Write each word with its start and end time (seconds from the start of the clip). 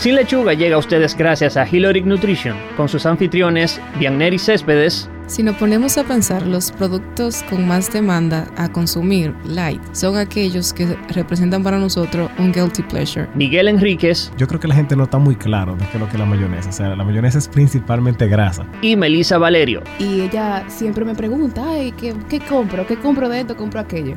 Sin 0.00 0.14
Lechuga 0.14 0.54
llega 0.54 0.76
a 0.76 0.78
ustedes 0.78 1.14
gracias 1.14 1.58
a 1.58 1.68
Hiloric 1.68 2.06
Nutrition, 2.06 2.56
con 2.74 2.88
sus 2.88 3.04
anfitriones 3.04 3.78
Bianeri 3.98 4.38
Céspedes. 4.38 5.10
Si 5.26 5.42
nos 5.42 5.56
ponemos 5.56 5.98
a 5.98 6.04
pensar, 6.04 6.46
los 6.46 6.72
productos 6.72 7.42
con 7.50 7.68
más 7.68 7.92
demanda 7.92 8.46
a 8.56 8.72
consumir, 8.72 9.34
light, 9.44 9.82
son 9.92 10.16
aquellos 10.16 10.72
que 10.72 10.96
representan 11.10 11.62
para 11.62 11.76
nosotros 11.78 12.30
un 12.38 12.50
guilty 12.50 12.82
pleasure. 12.84 13.28
Miguel 13.34 13.68
Enríquez. 13.68 14.32
Yo 14.38 14.46
creo 14.48 14.58
que 14.58 14.68
la 14.68 14.74
gente 14.74 14.96
no 14.96 15.04
está 15.04 15.18
muy 15.18 15.36
claro 15.36 15.76
de 15.76 15.84
qué 15.88 15.98
es 15.98 16.00
lo 16.00 16.06
que 16.06 16.14
es 16.14 16.18
la 16.18 16.24
mayonesa. 16.24 16.70
O 16.70 16.72
sea, 16.72 16.96
la 16.96 17.04
mayonesa 17.04 17.36
es 17.36 17.46
principalmente 17.46 18.26
grasa. 18.26 18.64
Y 18.80 18.96
Melissa 18.96 19.36
Valerio. 19.36 19.82
Y 19.98 20.22
ella 20.22 20.64
siempre 20.68 21.04
me 21.04 21.14
pregunta, 21.14 21.62
ay, 21.62 21.92
¿qué, 21.92 22.14
qué 22.30 22.40
compro? 22.40 22.86
¿Qué 22.86 22.96
compro 22.96 23.28
de 23.28 23.40
esto? 23.40 23.54
¿Compro 23.54 23.80
aquello? 23.80 24.14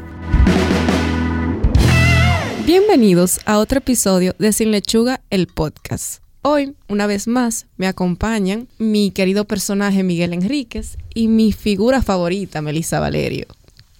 Bienvenidos 2.66 3.42
a 3.46 3.58
otro 3.60 3.80
episodio 3.80 4.36
de 4.40 4.54
Sin 4.54 4.72
Lechuga, 4.72 5.20
el 5.30 5.48
podcast. 5.48 6.24
Hoy, 6.44 6.76
una 6.88 7.08
vez 7.08 7.28
más, 7.28 7.66
me 7.76 7.88
acompañan 7.88 8.70
mi 8.78 9.12
querido 9.12 9.44
personaje 9.44 10.02
Miguel 10.02 10.32
Enríquez 10.32 10.98
y 11.14 11.28
mi 11.28 11.52
figura 11.52 12.02
favorita, 12.02 12.62
Melissa 12.62 13.02
Valerio. 13.02 13.48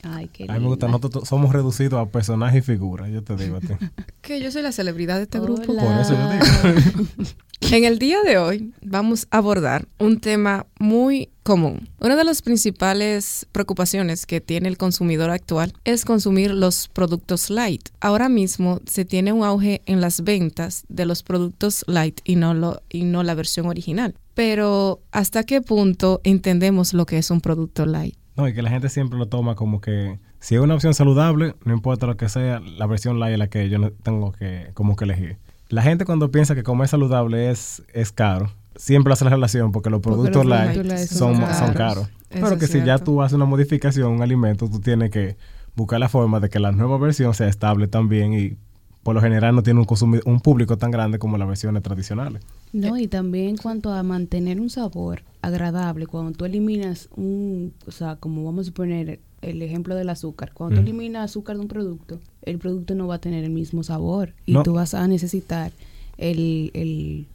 Ay, 0.04 0.30
qué 0.32 0.46
A 0.50 0.54
mí 0.54 0.60
me 0.60 0.68
gusta, 0.68 0.88
nosotros 0.88 1.28
somos 1.28 1.54
reducidos 1.54 2.00
a 2.00 2.12
personaje 2.12 2.60
y 2.60 2.62
figura, 2.62 3.10
yo 3.10 3.24
te 3.24 3.36
digo 3.36 3.58
a 3.58 3.60
ti. 3.62 3.68
Que 4.22 4.42
yo 4.42 4.52
soy 4.52 4.62
la 4.62 4.72
celebridad 4.72 5.18
de 5.18 5.24
este 5.24 5.40
Hola. 5.40 5.48
grupo. 5.48 5.76
Por 5.76 6.00
eso 6.00 6.14
yo 6.14 6.32
digo. 6.32 7.26
En 7.72 7.86
el 7.86 7.98
día 7.98 8.22
de 8.22 8.38
hoy 8.38 8.72
vamos 8.84 9.26
a 9.32 9.38
abordar 9.38 9.88
un 9.98 10.20
tema 10.20 10.68
muy 10.80 11.30
común. 11.42 11.90
Una 12.00 12.16
de 12.16 12.24
las 12.24 12.42
principales 12.42 13.48
preocupaciones 13.52 14.26
que 14.28 14.42
tiene 14.42 14.68
el 14.68 14.78
consumidor 14.78 15.32
actual 15.32 15.74
es 15.84 16.06
consumir 16.06 16.52
los 16.54 16.88
productos 16.90 17.50
light. 17.50 17.90
Ahora 18.00 18.30
mismo 18.30 18.80
se 18.86 19.06
tiene 19.06 19.34
un 19.34 19.44
auge 19.44 19.82
en 19.86 20.02
las 20.02 20.24
ventas 20.24 20.84
de 20.88 21.06
los 21.06 21.24
productos 21.24 21.84
light 21.88 22.20
y 22.24 22.36
no, 22.36 22.54
lo, 22.54 22.82
y 22.90 23.06
no 23.06 23.24
la 23.24 23.34
versión 23.34 23.66
original. 23.66 24.14
Pero 24.36 25.02
¿hasta 25.12 25.44
qué 25.44 25.62
punto 25.62 26.22
entendemos 26.24 26.94
lo 26.94 27.06
que 27.06 27.18
es 27.18 27.32
un 27.32 27.42
producto 27.42 27.86
light? 27.86 28.16
No, 28.36 28.48
y 28.48 28.54
que 28.54 28.62
la 28.62 28.70
gente 28.70 28.90
siempre 28.90 29.18
lo 29.20 29.28
toma 29.28 29.56
como 29.56 29.80
que 29.80 30.20
si 30.40 30.56
es 30.56 30.62
una 30.62 30.74
opción 30.74 30.94
saludable, 30.94 31.56
no 31.66 31.74
importa 31.74 32.08
lo 32.08 32.18
que 32.18 32.30
sea, 32.30 32.60
la 32.60 32.88
versión 32.88 33.20
light 33.20 33.34
es 33.34 33.40
la 33.40 33.48
que 33.48 33.70
yo 33.70 33.80
no 33.80 33.92
tengo 33.92 34.32
que 34.32 34.72
como 34.74 34.96
que 34.96 35.06
elegir. 35.06 35.38
La 35.70 35.82
gente 35.82 36.06
cuando 36.06 36.32
piensa 36.32 36.56
que 36.56 36.64
comer 36.64 36.88
saludable 36.88 37.50
es, 37.50 37.84
es 37.94 38.12
caro, 38.12 38.52
siempre 38.76 39.14
hace 39.14 39.24
la 39.24 39.32
relación 39.32 39.72
porque 39.72 39.90
los 39.90 40.02
Porque 40.02 40.16
productos 40.16 40.46
los 40.46 40.58
light 40.58 40.98
son, 41.08 41.38
son 41.38 41.54
son 41.54 41.74
caros. 41.74 42.10
Pero 42.30 42.58
que 42.58 42.68
si 42.68 42.84
ya 42.84 42.98
tú 42.98 43.22
haces 43.22 43.36
una 43.36 43.46
modificación, 43.46 44.12
un 44.12 44.22
alimento, 44.22 44.68
tú 44.68 44.80
tienes 44.80 45.12
que 45.12 45.38
buscar 45.76 46.00
la 46.00 46.10
forma 46.10 46.40
de 46.40 46.50
que 46.50 46.60
la 46.60 46.72
nueva 46.72 46.98
versión 46.98 47.34
sea 47.34 47.48
estable 47.48 47.88
también 47.88 48.34
y 48.34 48.58
por 49.04 49.14
lo 49.16 49.22
general 49.22 49.54
no 49.56 49.64
tiene 49.64 49.80
un, 49.82 50.22
un 50.26 50.40
público 50.40 50.78
tan 50.78 50.90
grande 50.92 51.20
como 51.20 51.38
las 51.38 51.48
versiones 51.48 51.84
tradicionales. 51.84 52.42
No, 52.72 52.98
y 52.98 53.08
también 53.08 53.50
en 53.50 53.58
cuanto 53.58 53.92
a 53.92 54.02
mantener 54.04 54.60
un 54.60 54.70
sabor 54.70 55.24
agradable, 55.42 56.08
cuando 56.08 56.32
tú 56.32 56.46
eliminas 56.46 57.10
un, 57.16 57.74
o 57.86 57.92
sea, 57.92 58.16
como 58.16 58.44
vamos 58.46 58.70
a 58.70 58.72
poner 58.72 59.20
el 59.42 59.62
ejemplo 59.62 59.94
del 59.96 60.10
azúcar, 60.10 60.52
cuando 60.54 60.78
tú 60.78 60.82
eliminas 60.82 61.26
azúcar 61.26 61.58
de 61.58 61.62
un 61.64 61.68
producto, 61.68 62.20
el 62.44 62.58
producto 62.60 62.96
no 62.96 63.08
va 63.08 63.16
a 63.16 63.20
tener 63.22 63.44
el 63.44 63.52
mismo 63.52 63.84
sabor 63.84 64.34
y 64.46 64.54
No. 64.54 64.64
tú 64.64 64.74
vas 64.74 64.94
a 64.94 65.06
necesitar 65.08 65.72
el, 66.18 66.72
el, 66.74 67.28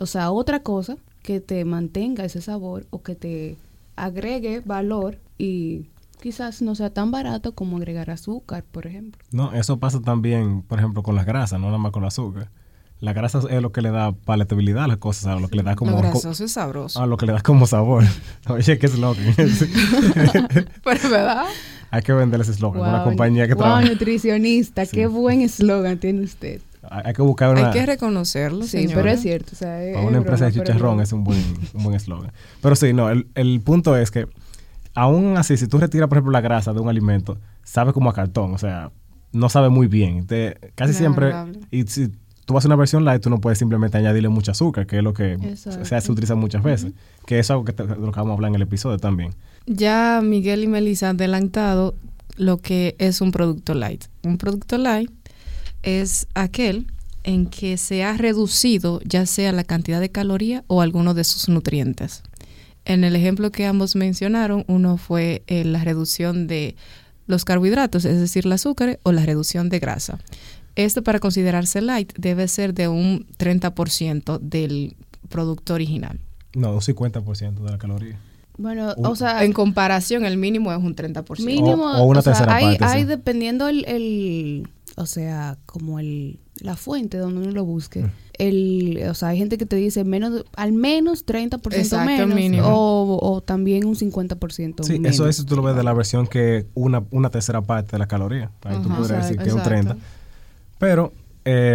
o 0.00 0.06
sea, 0.06 0.30
otra 0.30 0.60
cosa 0.62 0.96
que 1.22 1.40
te 1.40 1.64
mantenga 1.66 2.24
ese 2.24 2.40
sabor 2.40 2.86
o 2.90 3.02
que 3.02 3.14
te 3.14 3.56
agregue 3.96 4.60
valor 4.64 5.18
y 5.38 5.84
quizás 6.20 6.62
no 6.62 6.74
sea 6.74 6.90
tan 6.90 7.10
barato 7.10 7.54
como 7.54 7.76
agregar 7.76 8.10
azúcar, 8.10 8.64
por 8.70 8.86
ejemplo. 8.86 9.20
No, 9.32 9.52
eso 9.52 9.78
pasa 9.78 10.00
también, 10.00 10.62
por 10.62 10.78
ejemplo, 10.78 11.02
con 11.02 11.14
las 11.16 11.26
grasas, 11.26 11.58
no 11.60 11.66
nada 11.66 11.78
más 11.78 11.92
con 11.92 12.02
el 12.02 12.08
azúcar. 12.08 12.50
La 13.00 13.12
grasa 13.12 13.40
es 13.50 13.60
lo 13.60 13.70
que 13.72 13.82
le 13.82 13.90
da 13.90 14.12
palatabilidad 14.12 14.84
a 14.84 14.88
las 14.88 14.96
cosas, 14.98 15.26
a 15.26 15.34
lo 15.38 15.48
que 15.48 15.56
le 15.56 15.62
da 15.62 15.74
como 15.76 15.90
Lo 15.90 15.96
co- 15.98 16.02
grasoso 16.04 16.44
es 16.44 16.52
sabroso. 16.52 17.02
a 17.02 17.06
lo 17.06 17.16
que 17.16 17.26
le 17.26 17.32
da 17.32 17.40
como 17.40 17.66
sabor. 17.66 18.04
Oye, 18.48 18.78
qué 18.78 18.86
eslogan. 18.86 19.24
Pero 20.84 21.08
¿verdad? 21.10 21.44
Hay 21.90 22.02
que 22.02 22.12
vender 22.12 22.40
ese 22.40 22.52
eslogan. 22.52 22.80
Una 22.82 22.96
Wow, 22.98 23.04
compañía 23.04 23.46
que 23.46 23.54
wow, 23.54 23.62
trabaja. 23.62 23.88
nutricionista, 23.88 24.84
Sí. 24.86 24.96
qué 24.96 25.06
buen 25.06 25.42
eslogan 25.42 25.98
tiene 25.98 26.22
usted. 26.22 26.60
Hay 26.90 27.02
hay 27.06 27.12
que 27.14 27.22
buscar 27.22 27.50
una, 27.50 27.68
Hay 27.68 27.72
que 27.72 27.86
reconocerlo, 27.86 28.62
Sí, 28.64 28.70
señora. 28.70 28.94
pero 28.96 29.10
es 29.10 29.20
cierto. 29.22 29.50
O 29.52 29.56
sea, 29.56 29.82
es- 29.82 29.94
para 29.94 30.06
una 30.06 30.18
es 30.18 30.22
empresa 30.24 30.44
de 30.46 30.50
broma, 30.52 30.64
chicharrón 30.66 31.00
es 31.00 31.12
un 31.12 31.24
buen 31.24 31.38
un 31.74 31.82
buen 31.82 31.96
eslogan. 31.96 32.32
Pero 32.60 32.76
sí, 32.76 32.92
no, 32.92 33.10
el, 33.10 33.26
el 33.34 33.60
punto 33.60 33.96
es 33.96 34.10
que 34.10 34.28
aún 34.94 35.36
así, 35.36 35.56
si 35.56 35.66
tú 35.68 35.78
retiras, 35.78 36.08
por 36.08 36.18
ejemplo, 36.18 36.32
la 36.32 36.40
grasa 36.40 36.72
de 36.72 36.80
un 36.80 36.88
alimento, 36.88 37.38
sabe 37.62 37.92
como 37.92 38.10
a 38.10 38.14
cartón, 38.14 38.54
o 38.54 38.58
sea, 38.58 38.90
no 39.32 39.48
sabe 39.48 39.68
muy 39.68 39.86
bien. 39.88 40.26
Te- 40.26 40.56
casi 40.74 40.92
No 40.92 40.98
siempre, 40.98 41.26
agradable. 41.26 41.60
y 41.70 41.82
si 41.84 42.10
tú 42.44 42.56
haces 42.56 42.66
una 42.66 42.76
versión 42.76 43.04
light, 43.04 43.22
tú 43.22 43.30
no 43.30 43.40
puedes 43.40 43.58
simplemente 43.58 43.96
añadirle 43.98 44.28
mucho 44.28 44.52
azúcar, 44.52 44.86
que 44.86 44.98
es 44.98 45.02
lo 45.02 45.14
que 45.14 45.32
Exacto. 45.32 45.82
o 45.82 45.84
sea, 45.84 46.00
se 46.00 46.12
utiliza 46.12 46.34
muchas 46.34 46.62
veces. 46.62 46.92
Que 47.26 47.38
eso 47.38 47.46
es 47.46 47.50
algo 47.52 47.64
que 47.64 47.72
te- 47.72 47.84
lo 47.86 48.12
que 48.12 48.20
vamos 48.20 48.30
a 48.30 48.34
hablar 48.34 48.50
en 48.50 48.54
el 48.56 48.62
episodio 48.62 48.98
también. 48.98 49.34
Ya 49.66 50.20
Miguel 50.22 50.62
y 50.62 50.66
Melissa 50.68 51.08
han 51.10 51.16
adelantado 51.16 51.94
lo 52.36 52.58
que 52.58 52.94
es 52.98 53.20
un 53.20 53.32
producto 53.32 53.74
light. 53.74 54.04
Un 54.24 54.36
producto 54.38 54.76
light 54.78 55.10
es 55.82 56.26
aquel 56.34 56.86
en 57.22 57.46
que 57.46 57.76
se 57.78 58.04
ha 58.04 58.16
reducido 58.16 59.00
ya 59.04 59.24
sea 59.26 59.52
la 59.52 59.64
cantidad 59.64 60.00
de 60.00 60.10
caloría 60.10 60.64
o 60.66 60.82
alguno 60.82 61.14
de 61.14 61.24
sus 61.24 61.48
nutrientes. 61.48 62.22
En 62.84 63.04
el 63.04 63.16
ejemplo 63.16 63.50
que 63.50 63.66
ambos 63.66 63.96
mencionaron, 63.96 64.64
uno 64.68 64.96
fue 64.98 65.42
eh, 65.46 65.64
la 65.64 65.82
reducción 65.84 66.46
de 66.46 66.76
los 67.26 67.44
carbohidratos, 67.44 68.04
es 68.04 68.20
decir, 68.20 68.44
el 68.46 68.52
azúcar, 68.52 68.98
o 69.02 69.12
la 69.12 69.24
reducción 69.24 69.68
de 69.70 69.78
grasa. 69.78 70.18
Esto 70.76 71.02
para 71.02 71.18
considerarse 71.20 71.80
light 71.80 72.12
debe 72.18 72.46
ser 72.48 72.74
de 72.74 72.88
un 72.88 73.26
30% 73.38 74.38
del 74.40 74.96
producto 75.28 75.74
original. 75.74 76.18
No, 76.54 76.72
un 76.72 76.80
50% 76.80 77.54
de 77.64 77.70
la 77.70 77.78
caloría. 77.78 78.18
Bueno, 78.58 78.94
o 78.98 79.16
sea, 79.16 79.42
En 79.44 79.52
comparación, 79.52 80.24
el 80.24 80.36
mínimo 80.36 80.72
es 80.72 80.78
un 80.78 80.94
30%. 80.94 81.44
mínimo, 81.44 81.84
O- 81.86 82.02
o 82.02 82.04
una 82.04 82.22
sea, 82.22 82.32
tercera 82.34 82.54
hay, 82.54 82.64
parte, 82.78 82.84
hay 82.84 83.00
sí. 83.02 83.06
dependiendo 83.08 83.66
el, 83.68 83.84
el, 83.86 84.68
o 84.96 85.06
sea, 85.06 85.56
como 85.66 85.98
el, 85.98 86.38
la 86.60 86.76
fuente 86.76 87.16
donde 87.18 87.40
uno 87.40 87.50
lo 87.52 87.64
busque. 87.64 88.02
Mm. 88.02 88.10
El, 88.38 89.00
o 89.08 89.14
sea, 89.14 89.28
hay 89.28 89.38
gente 89.38 89.58
que 89.58 89.66
te 89.66 89.76
dice 89.76 90.04
menos, 90.04 90.44
al 90.56 90.72
menos 90.72 91.24
30% 91.24 91.74
Exacto, 91.76 92.04
menos 92.06 92.34
mínimo. 92.34 92.66
o, 92.66 93.34
o 93.34 93.40
también 93.42 93.84
un 93.84 93.94
50% 93.94 94.82
Sí, 94.84 94.94
menos. 94.94 95.12
eso 95.14 95.28
es 95.28 95.36
si 95.36 95.44
tú 95.44 95.54
lo 95.56 95.62
ves 95.62 95.76
de 95.76 95.84
la 95.84 95.92
versión 95.92 96.26
que 96.26 96.66
una, 96.74 97.02
una 97.10 97.30
tercera 97.30 97.62
parte 97.62 97.92
de 97.92 97.98
la 97.98 98.06
caloría. 98.06 98.50
Ahí 98.64 98.76
tú 98.82 98.88
podrías 98.88 99.22
decir 99.22 99.36
que 99.38 99.48
es 99.48 99.52
un 99.54 99.60
Exacto. 99.60 99.92
30. 99.94 99.96
Pero 100.78 101.12
eh, 101.44 101.74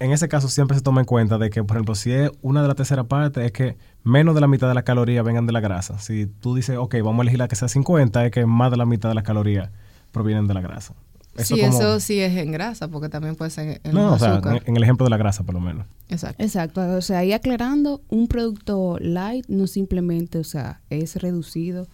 en 0.00 0.12
ese 0.12 0.28
caso 0.28 0.48
siempre 0.48 0.76
se 0.76 0.82
toma 0.82 1.00
en 1.02 1.06
cuenta 1.06 1.38
de 1.38 1.50
que, 1.50 1.62
por 1.62 1.76
ejemplo, 1.76 1.94
si 1.94 2.10
es 2.12 2.30
una 2.42 2.62
de 2.62 2.68
la 2.68 2.74
tercera 2.74 3.04
parte, 3.04 3.44
es 3.44 3.52
que 3.52 3.76
menos 4.02 4.34
de 4.34 4.40
la 4.40 4.48
mitad 4.48 4.66
de 4.68 4.74
la 4.74 4.82
caloría 4.82 5.22
vengan 5.22 5.46
de 5.46 5.52
la 5.52 5.60
grasa. 5.60 5.98
Si 5.98 6.26
tú 6.26 6.54
dices, 6.54 6.76
ok, 6.78 6.96
vamos 7.04 7.18
a 7.18 7.22
elegir 7.22 7.38
la 7.38 7.48
que 7.48 7.56
sea 7.56 7.68
50, 7.68 8.24
es 8.26 8.32
que 8.32 8.46
más 8.46 8.70
de 8.70 8.76
la 8.78 8.86
mitad 8.86 9.08
de 9.10 9.14
la 9.14 9.22
caloría 9.22 9.70
provienen 10.10 10.46
de 10.46 10.54
la 10.54 10.62
grasa. 10.62 10.94
Sí, 11.38 11.60
como- 11.60 11.66
eso 11.78 12.00
sí 12.00 12.20
es 12.20 12.36
en 12.36 12.52
grasa, 12.52 12.88
porque 12.88 13.08
también 13.08 13.36
puede 13.36 13.50
ser 13.50 13.80
en 13.84 13.94
No, 13.94 14.14
o 14.14 14.18
sea, 14.18 14.34
azúcar. 14.34 14.62
en, 14.66 14.76
el 14.76 14.82
ejemplo 14.82 15.04
de 15.04 15.10
la 15.10 15.16
grasa, 15.16 15.44
por 15.44 15.54
lo 15.54 15.60
menos. 15.60 15.86
Exacto. 16.08 16.42
Exacto, 16.42 16.80
o 16.96 17.00
sea, 17.00 17.24
y 17.24 17.32
aclarando, 17.32 18.02
un 18.08 18.26
producto 18.28 18.98
light 19.00 19.46
no 19.48 19.66
simplemente, 19.66 20.38
o 20.38 20.44
sea, 20.44 20.80
es 20.90 21.16
reducido 21.16 21.86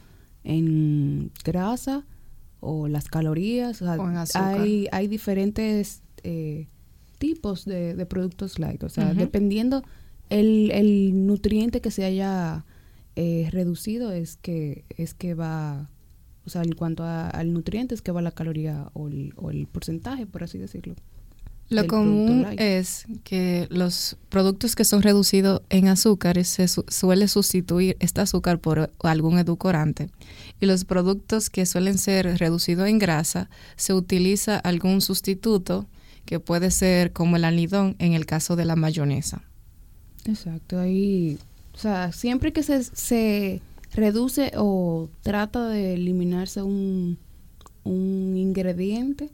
en 0.45 1.31
grasa 1.45 2.05
o 2.61 2.89
las 2.89 3.09
calorías, 3.09 3.83
o 3.83 3.85
sea, 3.85 3.95
O 3.97 4.09
en 4.09 4.17
azúcar. 4.17 4.61
hay, 4.61 4.89
hay 4.93 5.09
diferentes 5.09 6.03
eh, 6.23 6.69
tipos 7.19 7.65
de, 7.65 7.95
de 7.95 8.07
productos 8.07 8.59
light, 8.59 8.83
o 8.83 8.89
sea, 8.89 9.15
dependiendo 9.15 9.83
el, 10.31 10.71
el 10.73 11.27
nutriente 11.27 11.81
que 11.81 11.91
se 11.91 12.05
haya 12.05 12.65
eh, 13.15 13.49
reducido 13.53 14.11
es 14.13 14.37
que 14.37 14.85
es 14.97 15.15
que 15.15 15.35
va, 15.35 15.89
o 16.47 16.51
sea, 16.51 16.63
en 16.63 16.73
cuanto 16.73 17.03
a- 17.05 17.29
al 17.29 17.53
nutriente 17.53 17.95
es 17.95 18.03
que 18.03 18.13
va 18.13 18.23
la 18.23 18.31
caloría 18.31 18.89
o 18.95 19.09
el, 19.09 19.35
o 19.37 19.51
el 19.51 19.67
porcentaje, 19.67 20.27
por 20.27 20.45
así 20.45 20.59
decirlo. 20.59 20.95
Lo 21.69 21.85
común 21.89 22.47
es 22.59 23.07
que 23.25 23.67
los 23.71 24.17
productos 24.29 24.77
que 24.77 24.85
son 24.85 25.03
reducidos 25.03 25.63
en 25.69 25.89
azúcares 25.89 26.47
se 26.47 26.69
su- 26.69 26.85
suele 26.87 27.27
sustituir 27.27 27.97
este 27.99 28.21
azúcar 28.21 28.61
por 28.61 28.93
algún 29.03 29.37
edulcorante. 29.41 30.09
Y 30.61 30.67
los 30.67 30.85
productos 30.85 31.51
que 31.51 31.67
suelen 31.67 31.99
ser 31.99 32.39
reducidos 32.39 32.89
en 32.89 33.01
grasa 33.01 33.51
se 33.75 33.95
utiliza 33.95 34.59
algún 34.59 35.01
sustituto 35.01 35.87
que 36.25 36.39
puede 36.39 36.71
ser 36.71 37.13
como 37.13 37.35
el 37.37 37.45
almidón 37.45 37.97
en 37.99 38.13
el 38.13 38.27
caso 38.27 38.55
de 38.55 38.65
la 38.65 38.77
mayonesa. 38.77 39.43
Exacto, 40.25 40.79
ahí, 40.79 41.37
o 41.75 41.79
sea, 41.79 42.13
siempre 42.13 42.53
que 42.53 42.63
se, 42.63 42.83
se 42.85 43.61
reduce 43.97 44.53
o 44.57 45.09
trata 45.23 45.69
de 45.69 45.95
eliminarse 45.95 46.63
un, 46.63 47.19
un 47.83 48.37
ingrediente, 48.37 49.31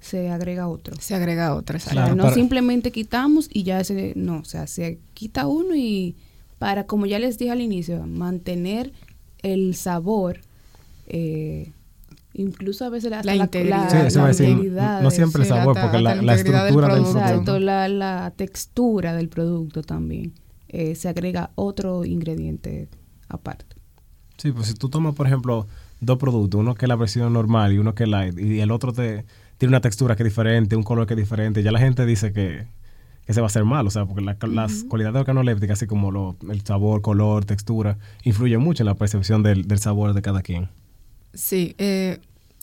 se 0.00 0.28
agrega 0.30 0.68
otro. 0.68 0.96
Se 1.00 1.14
agrega 1.14 1.54
otra. 1.54 1.76
O 1.76 1.80
sea, 1.80 1.92
Claro, 1.92 2.14
no 2.14 2.22
para- 2.24 2.34
simplemente 2.34 2.90
quitamos 2.92 3.48
y 3.52 3.62
ya 3.64 3.80
ese, 3.80 4.12
no, 4.16 4.38
o 4.38 4.44
sea, 4.44 4.66
se 4.66 4.98
quita 5.14 5.46
uno 5.46 5.74
y 5.74 6.16
para, 6.58 6.86
como 6.86 7.04
ya 7.06 7.18
les 7.18 7.36
dije 7.38 7.50
al 7.50 7.60
inicio, 7.60 8.06
mantener 8.06 8.92
el 9.42 9.74
sabor, 9.74 10.40
eh, 11.06 11.72
incluso 12.32 12.84
a 12.84 12.88
veces 12.88 13.12
hasta 13.12 13.24
La 13.34 13.36
integridad. 13.36 13.90
Sí, 13.90 13.96
eso 14.06 14.18
la 14.18 14.22
iba 14.22 14.24
a 14.24 14.28
decir, 14.28 14.48
integridad 14.48 15.02
no 15.02 15.10
siempre 15.10 15.42
el 15.42 15.48
sí, 15.48 15.54
sabor, 15.54 15.76
hasta- 15.76 15.82
porque 15.90 16.02
la, 16.02 16.14
la 16.14 16.22
la 16.22 16.32
integridad 16.32 16.64
del 16.64 16.68
estructura 16.68 16.94
del 16.94 17.02
producto. 17.02 17.18
producto. 17.20 17.40
Exacto, 17.42 17.58
la, 17.60 17.88
la 17.88 18.32
textura 18.36 19.14
del 19.14 19.28
producto 19.28 19.82
también. 19.82 20.32
Eh, 20.68 20.94
se 20.96 21.08
agrega 21.08 21.50
otro 21.54 22.04
ingrediente 22.04 22.88
aparte. 23.28 23.73
Sí, 24.36 24.52
pues 24.52 24.66
si 24.68 24.74
tú 24.74 24.88
tomas, 24.88 25.14
por 25.14 25.26
ejemplo, 25.26 25.66
dos 26.00 26.18
productos, 26.18 26.60
uno 26.60 26.74
que 26.74 26.84
es 26.86 26.88
la 26.88 26.96
versión 26.96 27.32
normal 27.32 27.72
y 27.72 27.78
uno 27.78 27.94
que 27.94 28.04
es 28.04 28.08
light, 28.08 28.38
y 28.38 28.60
el 28.60 28.70
otro 28.70 28.92
te, 28.92 29.24
tiene 29.58 29.70
una 29.70 29.80
textura 29.80 30.16
que 30.16 30.22
es 30.22 30.28
diferente, 30.28 30.76
un 30.76 30.82
color 30.82 31.06
que 31.06 31.14
es 31.14 31.18
diferente, 31.18 31.62
ya 31.62 31.70
la 31.72 31.78
gente 31.78 32.04
dice 32.04 32.32
que, 32.32 32.66
que 33.26 33.32
se 33.32 33.40
va 33.40 33.46
a 33.46 33.48
hacer 33.48 33.64
mal, 33.64 33.86
o 33.86 33.90
sea, 33.90 34.04
porque 34.04 34.22
la- 34.22 34.36
las 34.48 34.84
cualidades 34.84 35.18
organolépticas, 35.20 35.78
así 35.78 35.86
como 35.86 36.10
lo- 36.10 36.36
el 36.50 36.60
sabor, 36.62 37.00
color, 37.00 37.44
textura, 37.44 37.96
influyen 38.24 38.60
mucho 38.60 38.82
en 38.82 38.86
la 38.86 38.94
percepción 38.94 39.42
del, 39.42 39.66
del 39.68 39.78
sabor 39.78 40.12
de 40.14 40.20
cada 40.22 40.42
quien. 40.42 40.68
Sí, 41.32 41.74
eh, 41.78 42.18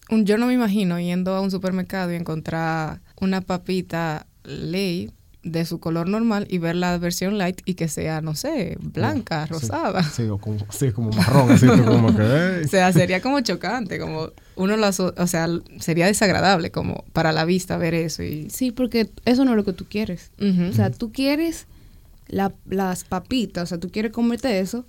un- 0.10 0.26
yo 0.26 0.38
no 0.38 0.46
me 0.48 0.54
imagino 0.54 1.00
yendo 1.00 1.34
a 1.36 1.42
un 1.42 1.50
supermercado 1.52 2.12
y 2.12 2.16
encontrar 2.16 3.00
una 3.20 3.42
papita 3.42 4.28
ley 4.44 5.10
de 5.44 5.66
su 5.66 5.80
color 5.80 6.08
normal 6.08 6.46
y 6.52 6.60
ver 6.60 6.76
la 6.76 6.98
versión 7.00 7.38
light 7.40 7.62
y 7.66 7.74
que 7.74 7.88
sea, 7.88 8.22
no 8.22 8.36
sé, 8.36 8.78
blanca, 8.80 9.48
Sí, 9.48 9.54
rosada. 9.54 10.04
Sí, 10.04 10.24
o 10.24 10.38
como, 10.38 10.58
sí, 10.70 10.92
como 10.92 11.10
marrón, 11.12 11.52
así 11.52 11.66
como 11.68 12.16
que... 12.16 12.62
O 12.64 12.68
sea, 12.68 12.94
sería 12.94 13.22
como 13.22 13.40
chocante, 13.42 13.98
como 14.00 14.30
uno 14.56 14.78
lo 14.78 14.88
o 14.88 15.28
sea, 15.28 15.48
sería 15.80 16.06
desagradable 16.06 16.70
como 16.72 17.04
para 17.14 17.32
la 17.32 17.46
vista 17.46 17.78
ver 17.78 17.96
eso 17.96 18.22
y 18.22 18.50
Sí, 18.52 18.72
porque 18.72 19.10
eso 19.26 19.44
no 19.46 19.52
es 19.52 19.58
lo 19.58 19.66
que 19.66 19.74
tú 19.74 19.86
quieres. 19.90 20.32
O 20.70 20.74
sea, 20.74 20.92
tú 20.92 21.12
quieres 21.12 21.66
la- 22.28 22.54
las 22.70 23.04
papitas, 23.04 23.64
o 23.64 23.66
sea, 23.66 23.80
tú 23.80 23.90
quieres 23.90 24.12
comerte 24.12 24.60
eso, 24.60 24.86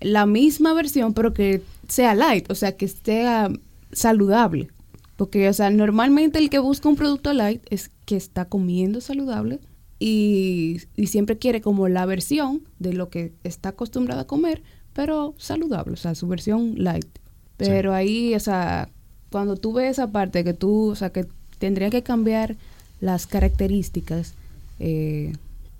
la 0.00 0.24
misma 0.24 0.72
versión, 0.72 1.14
pero 1.14 1.34
que 1.34 1.62
sea 1.88 2.14
light, 2.14 2.48
o 2.50 2.54
sea, 2.54 2.76
que 2.76 2.86
sea 2.88 3.50
saludable. 3.92 4.68
Porque, 5.16 5.48
o 5.48 5.52
sea, 5.52 5.68
normalmente 5.70 6.38
el 6.38 6.48
que 6.48 6.58
busca 6.60 6.88
un 6.88 6.96
producto 6.96 7.32
light 7.34 7.62
es 7.70 7.90
que 8.06 8.16
está 8.16 8.44
comiendo 8.46 9.00
saludable 9.00 9.58
y, 10.00 10.80
y 10.96 11.06
siempre 11.06 11.38
quiere 11.38 11.60
como 11.60 11.86
la 11.88 12.06
versión 12.06 12.62
de 12.80 12.94
lo 12.94 13.08
que 13.10 13.32
está 13.44 13.68
acostumbrado 13.68 14.22
a 14.22 14.26
comer, 14.26 14.62
pero 14.94 15.34
saludable, 15.38 15.92
o 15.92 15.96
sea, 15.96 16.16
su 16.16 16.26
versión 16.26 16.74
light. 16.78 17.06
Pero 17.56 17.92
ahí, 17.94 18.34
o 18.34 18.40
sea, 18.40 18.88
cuando 19.30 19.54
tú 19.56 19.74
ves 19.74 19.92
esa 19.92 20.10
parte 20.10 20.42
que 20.42 20.54
tú, 20.54 20.88
o 20.90 20.94
sea, 20.96 21.10
que 21.10 21.26
tendría 21.58 21.90
que 21.90 22.02
cambiar 22.02 22.56
las 23.00 23.26
características, 23.26 24.34
eh, 24.78 25.34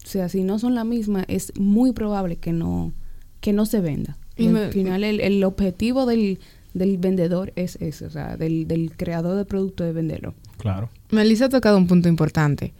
o 0.04 0.06
sea, 0.06 0.28
si 0.28 0.44
no 0.44 0.58
son 0.58 0.74
la 0.74 0.84
misma, 0.84 1.24
es 1.26 1.52
muy 1.58 1.92
probable 1.92 2.36
que 2.36 2.52
no, 2.52 2.92
que 3.40 3.52
no 3.54 3.64
se 3.66 3.80
venda. 3.80 4.16
Y 4.36 4.46
al 4.48 4.52
me- 4.52 4.68
final, 4.72 5.04
el, 5.04 5.20
el 5.20 5.42
objetivo 5.44 6.04
del, 6.04 6.38
del 6.74 6.98
vendedor 6.98 7.52
es 7.56 7.76
ese, 7.76 8.04
o 8.06 8.10
sea, 8.10 8.36
del, 8.36 8.68
del 8.68 8.92
creador 8.96 9.36
de 9.38 9.44
producto 9.46 9.82
de 9.84 9.92
venderlo. 9.92 10.34
Claro. 10.58 10.90
Melissa 11.10 11.46
ha 11.46 11.48
tocado 11.48 11.78
un 11.78 11.86
punto 11.86 12.08
importante. 12.10 12.74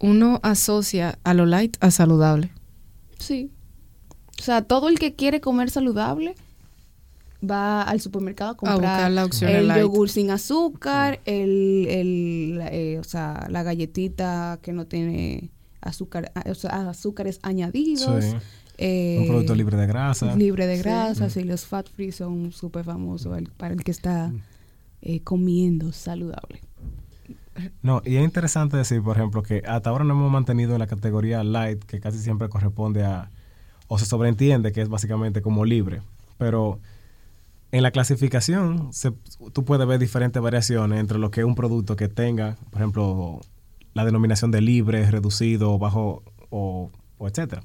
Uno 0.00 0.40
asocia 0.42 1.18
a 1.24 1.34
lo 1.34 1.44
light 1.46 1.76
a 1.80 1.90
saludable. 1.90 2.50
Sí. 3.18 3.50
O 4.38 4.42
sea, 4.42 4.62
todo 4.62 4.88
el 4.88 4.98
que 4.98 5.14
quiere 5.16 5.40
comer 5.40 5.70
saludable 5.70 6.34
va 7.48 7.82
al 7.82 8.00
supermercado 8.00 8.50
a 8.52 8.56
comprar 8.56 9.10
la 9.10 9.24
opción 9.24 9.50
el 9.50 9.68
light. 9.68 9.80
yogur 9.82 10.08
sin 10.10 10.30
azúcar, 10.30 11.20
el, 11.24 11.86
el 11.88 12.58
la- 12.58 12.68
eh, 12.72 12.98
o 12.98 13.04
sea, 13.04 13.46
la 13.50 13.62
galletita 13.62 14.58
que 14.62 14.72
no 14.72 14.86
tiene 14.86 15.50
azúcar, 15.80 16.32
a- 16.34 16.50
o 16.50 16.54
sea, 16.54 16.88
azúcares 16.90 17.38
añadidos. 17.42 18.24
Sí. 18.24 18.36
eh, 18.80 19.18
Un 19.22 19.26
producto 19.28 19.56
libre 19.56 19.76
de 19.76 19.86
grasa. 19.88 20.36
libre 20.36 20.68
de 20.68 20.76
Sí. 20.76 20.82
grasas 20.82 21.36
y 21.36 21.42
los 21.42 21.64
fat 21.66 21.88
free 21.88 22.12
son 22.12 22.52
súper 22.52 22.84
famosos 22.84 23.36
el- 23.36 23.50
para 23.50 23.74
el 23.74 23.82
que 23.82 23.90
está 23.90 24.32
eh, 25.02 25.20
comiendo 25.22 25.90
saludable. 25.92 26.60
No, 27.82 28.02
y 28.04 28.16
es 28.16 28.24
interesante 28.24 28.76
decir, 28.76 29.02
por 29.02 29.16
ejemplo, 29.16 29.42
que 29.42 29.62
hasta 29.66 29.90
ahora 29.90 30.04
no 30.04 30.14
hemos 30.14 30.30
mantenido 30.30 30.72
en 30.74 30.78
la 30.78 30.86
categoría 30.86 31.42
light, 31.44 31.82
que 31.84 32.00
casi 32.00 32.18
siempre 32.18 32.48
corresponde 32.48 33.04
a, 33.04 33.30
o 33.86 33.98
se 33.98 34.04
sobreentiende 34.06 34.72
que 34.72 34.82
es 34.82 34.88
básicamente 34.88 35.42
como 35.42 35.64
libre. 35.64 36.02
Pero 36.38 36.78
en 37.72 37.82
la 37.82 37.90
clasificación, 37.90 38.92
se- 38.92 39.12
tú 39.52 39.64
puedes 39.64 39.86
ver 39.86 39.98
diferentes 39.98 40.40
variaciones 40.42 41.00
entre 41.00 41.18
lo 41.18 41.30
que 41.30 41.40
es 41.40 41.46
un 41.46 41.54
producto 41.54 41.96
que 41.96 42.08
tenga, 42.08 42.56
por 42.70 42.80
ejemplo, 42.80 43.40
la 43.94 44.04
denominación 44.04 44.50
de 44.50 44.60
libre, 44.60 45.10
reducido, 45.10 45.78
bajo 45.78 46.22
o, 46.50 46.90
o 47.18 47.28
etcétera. 47.28 47.62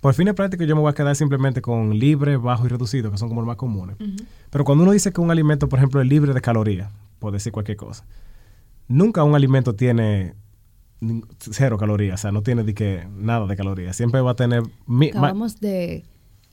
Por 0.00 0.12
fines 0.12 0.34
prácticos 0.34 0.66
yo 0.66 0.74
me 0.76 0.82
voy 0.82 0.90
a 0.90 0.94
quedar 0.94 1.16
simplemente 1.16 1.62
con 1.62 1.98
libre, 1.98 2.36
bajo 2.36 2.66
y 2.66 2.68
reducido, 2.68 3.10
que 3.10 3.16
son 3.16 3.28
como 3.28 3.40
los 3.40 3.46
más 3.48 3.56
comunes. 3.56 3.96
Pero 4.50 4.64
cuando 4.64 4.82
uno 4.84 4.92
dice 4.92 5.12
que 5.12 5.20
un 5.22 5.30
alimento, 5.30 5.68
por 5.68 5.78
ejemplo, 5.78 6.00
es 6.02 6.06
libre 6.06 6.34
de 6.34 6.40
calorías, 6.42 6.90
por 7.18 7.32
decir 7.32 7.52
cualquier 7.52 7.78
cosa, 7.78 8.04
nunca 8.88 9.24
un 9.24 9.34
alimento 9.34 9.74
tiene 9.74 10.34
cero 11.38 11.76
calorías, 11.78 12.20
o 12.20 12.22
sea, 12.22 12.32
no 12.32 12.42
tiene 12.42 12.64
de 12.64 12.74
que 12.74 13.06
nada 13.14 13.46
de 13.46 13.56
calorías. 13.56 13.96
Siempre 13.96 14.20
va 14.20 14.32
a 14.32 14.36
tener... 14.36 14.62
mi- 14.86 15.08
Acabamos 15.10 15.60
de, 15.60 16.04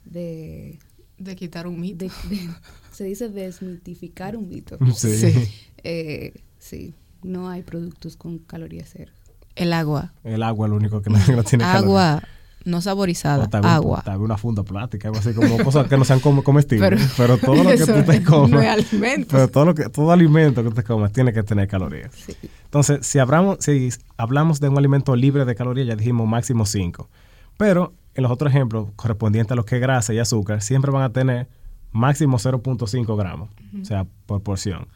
de, 0.03 0.77
De 1.17 1.35
quitar 1.35 1.67
un 1.67 1.79
mito. 1.79 2.05
de- 2.05 2.11
de- 2.29 2.49
se 2.91 3.05
dice 3.05 3.29
desmitificar 3.29 4.35
un 4.35 4.49
mito. 4.49 4.77
Sí. 4.95 5.15
Sí. 5.15 5.49
Eh, 5.83 6.33
sí, 6.59 6.93
no 7.23 7.49
hay 7.49 7.63
productos 7.63 8.17
con 8.17 8.39
calorías 8.39 8.89
cero. 8.91 9.11
El 9.55 9.73
agua. 9.73 10.13
El 10.23 10.43
agua 10.43 10.67
es 10.67 10.69
lo 10.71 10.75
único 10.77 11.01
que 11.01 11.09
no, 11.09 11.17
no 11.17 11.43
tiene 11.43 11.63
calorías. 11.63 12.23
No 12.65 12.77
O 12.77 12.81
saborizada. 12.81 13.47
vez- 13.47 13.65
agua. 13.65 14.01
tal 14.05 14.19
vez 14.19 14.25
una 14.25 14.37
funda 14.37 14.63
plástica, 14.63 15.07
algo 15.07 15.19
así 15.19 15.33
como 15.33 15.57
cosas 15.63 15.87
que 15.87 15.97
no 15.97 16.05
sean 16.05 16.19
comestibles. 16.19 16.89
Pero, 17.17 17.35
Pero- 17.35 17.37
todo 17.37 17.63
lo 17.63 17.69
que 17.71 17.77
tú 17.85 18.03
te 18.11 18.23
comes... 18.23 18.49
no 18.51 18.61
es 18.61 18.67
alimento. 18.67 19.27
Pero 19.31 19.47
todo, 19.47 19.65
lo 19.65 19.75
que, 19.75 19.89
todo 19.89 20.11
alimento 20.11 20.63
que 20.63 20.69
te 20.71 20.83
comes 20.83 21.11
tiene 21.11 21.33
que 21.33 21.41
tener 21.43 21.67
calorías. 21.67 22.11
Sí. 22.13 22.35
Entonces, 22.65 23.05
si 23.05 23.19
hablamos, 23.19 23.57
si 23.59 23.89
hablamos 24.17 24.59
de 24.59 24.69
un 24.69 24.77
alimento 24.77 25.15
libre 25.15 25.45
de 25.45 25.55
calorías, 25.55 25.87
ya 25.87 25.95
dijimos 25.95 26.27
máximo 26.27 26.65
5. 26.65 27.09
Pero 27.57 27.93
en 28.15 28.23
los 28.23 28.31
otros 28.31 28.51
ejemplos, 28.51 28.89
correspondientes 28.95 29.51
a 29.51 29.55
lo 29.55 29.65
que 29.65 29.75
es 29.75 29.81
grasa 29.81 30.13
y 30.13 30.19
azúcar, 30.19 30.61
siempre 30.61 30.91
van 30.91 31.03
a 31.03 31.11
tener 31.11 31.47
máximo 31.91 32.37
0.5 32.37 33.17
gramos, 33.17 33.49
o 33.81 33.85
sea, 33.85 34.05
por 34.25 34.41
porción. 34.41 34.87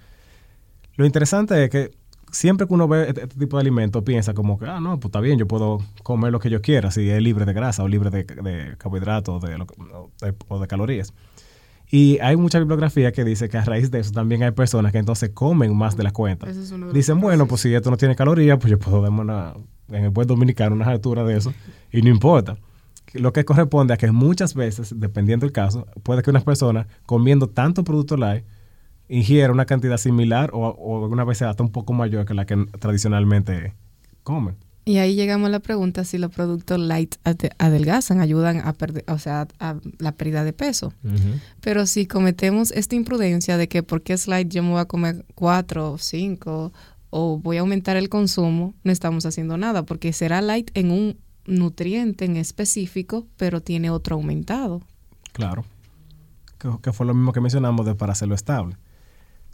Lo 0.98 1.06
interesante 1.06 1.64
es 1.64 1.70
que 1.70 1.92
siempre 2.36 2.68
que 2.68 2.74
uno 2.74 2.88
ve 2.88 3.08
este, 3.08 3.24
este 3.24 3.40
tipo 3.40 3.58
de 3.58 3.62
alimentos, 3.62 4.04
piensa 4.04 4.34
como 4.34 4.60
que, 4.60 4.66
ah, 4.66 4.80
no, 4.80 5.00
pues 5.00 5.10
está 5.10 5.22
bien, 5.22 5.40
yo 5.40 5.48
puedo 5.48 5.80
comer 6.04 6.32
lo 6.32 6.40
que 6.40 6.50
yo 6.50 6.62
quiera, 6.62 6.92
si 6.92 7.10
es 7.10 7.22
libre 7.22 7.46
de 7.46 7.54
grasa 7.54 7.82
o 7.84 7.88
libre 7.88 8.10
de, 8.10 8.24
de 8.24 8.76
carbohidratos 8.78 9.42
de 9.42 9.56
o 9.56 10.12
de, 10.22 10.34
o 10.50 10.60
de 10.60 10.68
calorías. 10.68 11.14
Y 11.90 12.20
hay 12.20 12.36
mucha 12.36 12.60
bibliografía 12.60 13.12
que 13.12 13.24
dice 13.24 13.48
que 13.48 13.58
a 13.58 13.64
raíz 13.64 13.90
de 13.90 14.00
eso 14.00 14.12
también 14.12 14.44
hay 14.44 14.52
personas 14.52 14.92
que 14.92 14.98
entonces 14.98 15.30
comen 15.30 15.76
más 15.78 15.96
de 15.96 16.04
la 16.04 16.12
cuenta. 16.12 16.50
Es 16.50 16.74
Dicen, 16.94 17.22
bueno, 17.22 17.48
pues 17.48 17.62
si 17.62 17.74
esto 17.74 17.90
no 17.90 17.96
tiene 17.96 18.16
calorías, 18.16 18.58
pues 18.60 18.72
yo 18.72 18.80
puedo 18.80 19.02
darme 19.02 19.22
una, 19.22 19.54
en 19.90 20.04
el 20.04 20.10
buen 20.10 20.28
dominicano 20.28 20.76
unas 20.76 20.88
alturas 20.90 21.26
de 21.28 21.38
eso 21.38 21.54
y 21.92 22.02
no 22.02 22.10
importa. 22.10 22.58
Lo 23.14 23.32
que 23.32 23.46
corresponde 23.46 23.94
a 23.94 23.98
que 23.98 24.12
muchas 24.12 24.56
veces, 24.56 24.94
dependiendo 25.00 25.46
del 25.46 25.54
caso, 25.54 25.88
puede 26.04 26.22
que 26.22 26.32
una 26.32 26.42
persona 26.42 26.88
comiendo 27.06 27.48
tanto 27.48 27.84
producto 27.84 28.18
light 28.18 28.44
ingiera 29.10 29.52
una 29.54 29.66
cantidad 29.66 29.98
similar 29.98 30.50
o, 30.54 30.60
o 30.68 31.04
alguna 31.04 31.24
vez 31.24 31.42
hasta 31.42 31.64
un 31.64 31.72
poco 31.72 31.94
mayor 31.94 32.26
que 32.26 32.34
la 32.34 32.46
que 32.46 32.56
tradicionalmente 32.80 33.74
come. 34.24 34.54
Y 34.88 34.98
ahí 34.98 35.16
llegamos 35.16 35.48
a 35.48 35.50
la 35.50 35.60
pregunta 35.62 36.04
si 36.04 36.20
los 36.20 36.32
productos 36.32 36.80
light 36.80 37.16
ade- 37.24 37.52
adelgazan, 37.58 38.20
ayudan 38.20 38.60
a 38.60 38.74
perder, 38.74 39.04
o 39.08 39.18
sea, 39.18 39.48
a 39.60 39.78
la 39.98 40.12
pérdida 40.12 40.44
de 40.44 40.54
peso. 40.54 40.94
Pero 41.60 41.88
si 41.88 42.06
cometemos 42.06 42.70
esta 42.72 42.96
imprudencia 42.96 43.58
de 43.58 43.68
que 43.68 43.82
porque 43.82 44.14
es 44.14 44.28
light 44.28 44.48
yo 44.54 44.62
me 44.62 44.70
voy 44.70 44.80
a 44.82 44.86
comer 44.86 45.26
cuatro 45.34 45.94
o 45.94 45.98
cinco 45.98 46.72
o 47.10 47.40
voy 47.40 47.58
a 47.58 47.62
aumentar 47.62 47.98
el 47.98 48.10
consumo, 48.10 48.76
no 48.84 48.92
estamos 48.92 49.26
haciendo 49.26 49.58
nada 49.58 49.84
porque 49.84 50.14
será 50.14 50.42
light 50.42 50.70
en 50.76 50.92
un 50.92 51.18
nutriente 51.48 52.26
en 52.26 52.38
específico, 52.38 53.26
pero 53.38 53.62
tiene 53.62 53.90
otro 53.90 54.16
aumentado. 54.18 54.82
Claro. 55.32 55.66
Que, 56.60 56.70
que 56.84 56.94
fue 56.94 57.08
lo 57.08 57.14
mismo 57.16 57.34
que 57.34 57.42
mencionamos 57.42 57.86
de 57.88 57.96
para 57.96 58.12
hacerlo 58.14 58.36
estable. 58.36 58.78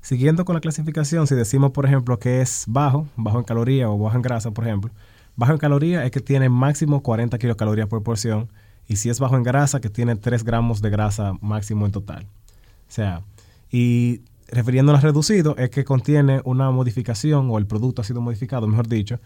Siguiendo 0.01 0.45
con 0.45 0.55
la 0.55 0.61
clasificación, 0.61 1.27
si 1.27 1.35
decimos, 1.35 1.71
por 1.71 1.85
ejemplo, 1.85 2.17
que 2.17 2.41
es 2.41 2.65
bajo, 2.67 3.07
bajo 3.15 3.37
en 3.37 3.43
calorías 3.43 3.87
o 3.87 3.97
bajo 3.97 4.15
en 4.15 4.21
grasa, 4.23 4.51
por 4.51 4.65
ejemplo, 4.65 4.91
bajo 5.35 5.51
en 5.51 5.59
calorías 5.59 6.03
es 6.05 6.11
que 6.11 6.19
tiene 6.19 6.49
máximo 6.49 7.01
40 7.03 7.37
kilocalorías 7.37 7.87
por 7.87 8.01
porción 8.01 8.49
y 8.87 8.95
si 8.95 9.09
es 9.09 9.19
bajo 9.19 9.37
en 9.37 9.43
grasa, 9.43 9.79
que 9.79 9.89
tiene 9.89 10.15
3 10.15 10.43
gramos 10.43 10.81
de 10.81 10.89
grasa 10.89 11.33
máximo 11.39 11.85
en 11.85 11.91
total. 11.91 12.23
O 12.23 12.93
sea, 12.93 13.21
y 13.69 14.21
refiriéndonos 14.47 15.03
a 15.03 15.07
reducido, 15.07 15.55
es 15.57 15.69
que 15.69 15.85
contiene 15.85 16.41
una 16.45 16.71
modificación 16.71 17.49
o 17.51 17.57
el 17.57 17.67
producto 17.67 18.01
ha 18.01 18.05
sido 18.05 18.21
modificado, 18.21 18.67
mejor 18.67 18.87
dicho, 18.87 19.19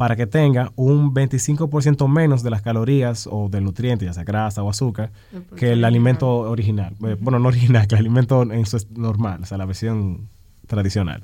para 0.00 0.16
que 0.16 0.26
tenga 0.26 0.72
un 0.76 1.12
25% 1.12 2.08
menos 2.08 2.42
de 2.42 2.48
las 2.48 2.62
calorías 2.62 3.28
o 3.30 3.50
del 3.50 3.64
nutriente, 3.64 4.06
ya 4.06 4.14
sea 4.14 4.24
grasa 4.24 4.62
o 4.62 4.70
azúcar, 4.70 5.12
que 5.56 5.72
el 5.72 5.84
alimento 5.84 6.26
original. 6.26 6.94
Eh, 7.04 7.18
Bueno, 7.20 7.38
no 7.38 7.48
original, 7.48 7.86
que 7.86 7.96
el 7.96 7.98
alimento 7.98 8.50
en 8.50 8.64
su 8.64 8.78
normal, 8.94 9.40
o 9.42 9.44
sea, 9.44 9.58
la 9.58 9.66
versión 9.66 10.30
tradicional. 10.66 11.22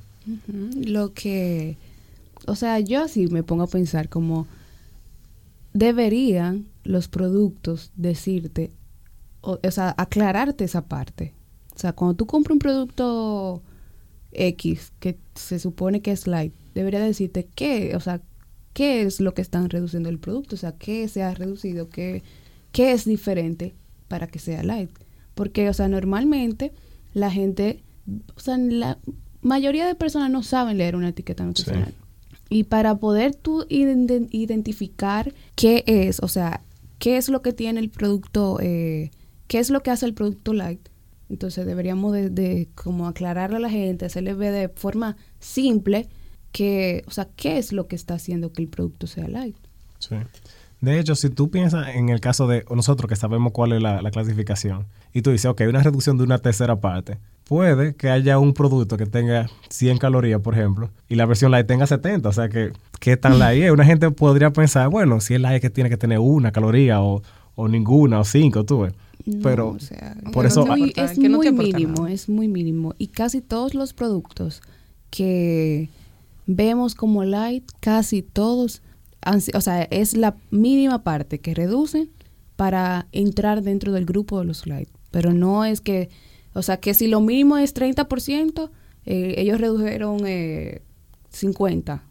Lo 0.75 1.14
que, 1.14 1.78
o 2.47 2.54
sea, 2.54 2.78
yo 2.80 3.02
así 3.02 3.28
me 3.28 3.42
pongo 3.42 3.62
a 3.62 3.66
pensar 3.66 4.11
como 4.11 4.47
deberían 5.73 6.66
los 6.85 7.09
productos 7.09 7.92
decirte, 7.97 8.73
o, 9.40 9.59
o 9.66 9.71
sea, 9.71 9.95
aclararte 9.97 10.64
esa 10.64 10.83
parte. 10.83 11.33
O 11.75 11.78
sea, 11.78 11.95
cuando 11.95 12.14
tú 12.14 12.26
compras 12.26 12.52
un 12.52 12.59
producto 12.59 13.62
X, 14.33 14.92
que 15.00 15.16
se 15.35 15.59
supone 15.59 16.02
que 16.02 16.12
es 16.12 16.26
light, 16.26 16.52
debería 16.75 17.00
decirte 17.00 17.49
qué, 17.54 17.97
o 17.97 18.00
sea, 18.00 18.21
qué 18.76 19.00
es 19.00 19.21
lo 19.21 19.33
que 19.33 19.40
están 19.40 19.71
reduciendo 19.71 20.11
el 20.11 20.18
producto, 20.18 20.54
o 20.54 20.59
sea, 20.59 20.73
qué 20.73 21.09
se 21.09 21.23
ha 21.23 21.33
reducido, 21.33 21.88
qué, 21.88 22.23
qué 22.73 22.92
es 22.92 23.06
diferente 23.06 23.75
para 24.06 24.26
que 24.26 24.38
sea 24.38 24.62
light. 24.62 24.90
Porque, 25.35 25.71
o 25.71 25.73
sea, 25.73 25.88
normalmente 25.88 26.75
la 27.14 27.30
gente, 27.30 27.83
o 28.37 28.40
sea, 28.40 28.59
la 28.59 28.99
mayoría 29.40 29.87
de 29.87 29.95
personas 29.95 30.30
no 30.30 30.42
saben 30.42 30.76
leer 30.76 30.95
una 30.95 31.09
etiqueta 31.09 31.42
nutricional. 31.45 31.95
Y 32.50 32.64
para 32.64 32.97
poder 32.97 33.35
tú 33.35 33.64
iden- 33.71 34.28
identificar 34.30 35.33
qué 35.54 35.83
es, 35.87 36.21
o 36.23 36.28
sea, 36.28 36.61
qué 36.99 37.16
es 37.16 37.30
lo 37.30 37.40
que 37.40 37.54
tiene 37.54 37.80
el 37.80 37.88
producto, 37.88 38.59
eh, 38.61 39.11
qué 39.47 39.59
es 39.59 39.71
lo 39.71 39.83
que 39.83 39.90
hace 39.90 40.04
el 40.04 40.12
producto 40.12 40.52
light, 40.52 40.87
entonces 41.30 41.64
deberíamos 41.64 42.12
de, 42.12 42.28
de 42.28 42.68
como 42.75 43.09
aclararle 43.09 43.56
a 43.56 43.61
la 43.61 43.71
gente, 43.71 44.04
hacerle 44.04 44.35
ver 44.35 44.52
de 44.52 44.68
forma 44.68 45.16
simple 45.40 46.09
que, 46.53 47.05
o 47.07 47.11
sea, 47.11 47.29
qué 47.37 47.59
es 47.59 47.73
lo 47.73 47.87
que 47.87 47.97
está 47.97 48.15
haciendo 48.15 48.53
que 48.53 48.62
el 48.62 48.69
producto 48.69 49.07
sea 49.07 49.29
light. 49.29 49.57
Sí. 49.99 50.17
De 50.81 50.99
hecho, 51.00 51.15
si 51.15 51.31
tú 51.31 51.50
piensas 51.50 51.88
en 51.95 52.11
el 52.11 52.21
caso 52.21 52.47
de 52.47 52.65
nosotros 52.75 53.09
que 53.09 53.17
sabemos 53.17 53.53
cuál 53.53 53.73
es 53.73 53.83
la, 53.83 54.03
la 54.03 54.11
clasificación 54.11 54.85
y 55.15 55.23
tú 55.23 55.31
dices, 55.31 55.47
ok, 55.47 55.62
una 55.69 55.83
reducción 55.83 56.19
de 56.19 56.25
una 56.25 56.38
tercera 56.38 56.76
parte, 56.81 57.17
puede 57.45 57.95
que 57.95 58.11
haya 58.11 58.38
un 58.38 58.53
producto 58.53 58.97
que 58.99 59.07
tenga 59.07 59.49
100 59.71 59.99
calorías, 59.99 60.41
por 60.43 60.55
ejemplo, 60.55 60.91
y 61.09 61.15
la 61.15 61.25
versión 61.25 61.50
light 61.50 61.67
tenga 61.67 61.87
70, 61.87 62.29
o 62.29 62.33
sea 62.33 62.49
que, 62.50 62.73
¿qué 63.00 63.17
tan 63.17 63.38
light 63.38 63.62
es? 63.65 63.71
Una 63.71 63.85
gente 63.87 64.11
podría 64.11 64.53
pensar, 64.53 64.88
bueno, 64.91 65.21
si 65.21 65.35
es 65.35 65.41
light 65.41 65.62
que 65.62 65.71
tiene 65.71 65.88
que 65.88 65.97
tener 65.97 66.19
una 66.19 66.53
caloría 66.53 67.00
o, 67.00 67.23
o 67.55 67.69
ninguna 67.69 68.21
o 68.21 68.25
cinco, 68.25 68.65
tú 68.65 68.81
ves. 68.81 68.93
No, 69.25 69.43
Pero 69.43 69.71
o 69.71 69.79
sea, 69.81 70.15
por 70.33 70.45
eso... 70.47 70.61
no 70.67 70.75
te 70.75 70.81
muy- 70.81 70.93
es 70.95 71.19
que 71.19 71.29
no 71.29 71.38
muy 71.38 71.50
mínimo, 71.53 72.03
nada. 72.03 72.12
es 72.12 72.29
muy 72.29 72.49
mínimo. 72.49 72.95
Y 72.99 73.09
casi 73.09 73.41
todos 73.41 73.75
los 73.75 73.93
productos 73.95 74.61
que 75.11 75.88
vemos 76.47 76.95
como 76.95 77.25
light, 77.25 77.65
casi 77.81 78.23
todos, 78.23 78.83
o 79.55 79.61
sea, 79.61 79.83
es 79.83 80.17
la 80.17 80.37
mínima 80.50 81.03
parte 81.03 81.41
que 81.41 81.55
reducen 81.55 82.11
para 82.57 83.07
entrar 83.12 83.62
dentro 83.62 83.93
del 83.93 84.07
grupo 84.07 84.38
de 84.38 84.47
los 84.47 84.67
light. 84.67 84.88
Pero 85.11 85.33
no 85.33 85.65
es 85.65 85.81
que, 85.81 86.09
o 86.55 86.62
sea, 86.62 86.79
que 86.79 86.95
si 86.95 87.07
lo 87.07 87.21
mínimo 87.21 87.59
es 87.59 87.75
30%, 87.75 88.71
eh, 89.05 89.35
ellos 89.38 89.61
redujeron 89.61 90.26
eh, 90.26 90.83
50 91.31 92.03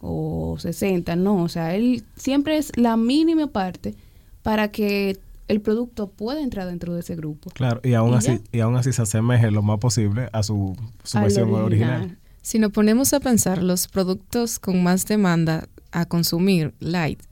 o 0.00 0.56
60, 0.58 1.16
no, 1.16 1.42
o 1.42 1.48
sea, 1.48 1.74
él 1.74 2.04
siempre 2.16 2.58
es 2.58 2.76
la 2.76 2.96
mínima 2.96 3.46
parte 3.46 3.94
para 4.42 4.70
que 4.70 5.18
el 5.48 5.60
producto 5.60 6.10
pueda 6.10 6.42
entrar 6.42 6.66
dentro 6.66 6.94
de 6.94 7.00
ese 7.00 7.16
grupo. 7.16 7.50
Claro, 7.50 7.80
y 7.82 7.94
aún 7.94 8.12
¿Y 8.12 8.14
así, 8.16 8.28
ya? 8.28 8.40
y 8.52 8.60
aún 8.60 8.76
así 8.76 8.92
se 8.92 9.02
asemeje 9.02 9.50
lo 9.50 9.62
más 9.62 9.78
posible 9.78 10.28
a 10.32 10.42
su, 10.42 10.76
versión 11.14 11.52
original. 11.54 12.18
Si 12.44 12.58
nos 12.58 12.72
ponemos 12.72 13.14
a 13.14 13.20
pensar, 13.20 13.62
los 13.62 13.88
productos 13.88 14.58
con 14.58 14.82
más 14.82 15.06
demanda 15.06 15.66
a 15.92 16.04
consumir 16.04 16.74
light 16.78 17.22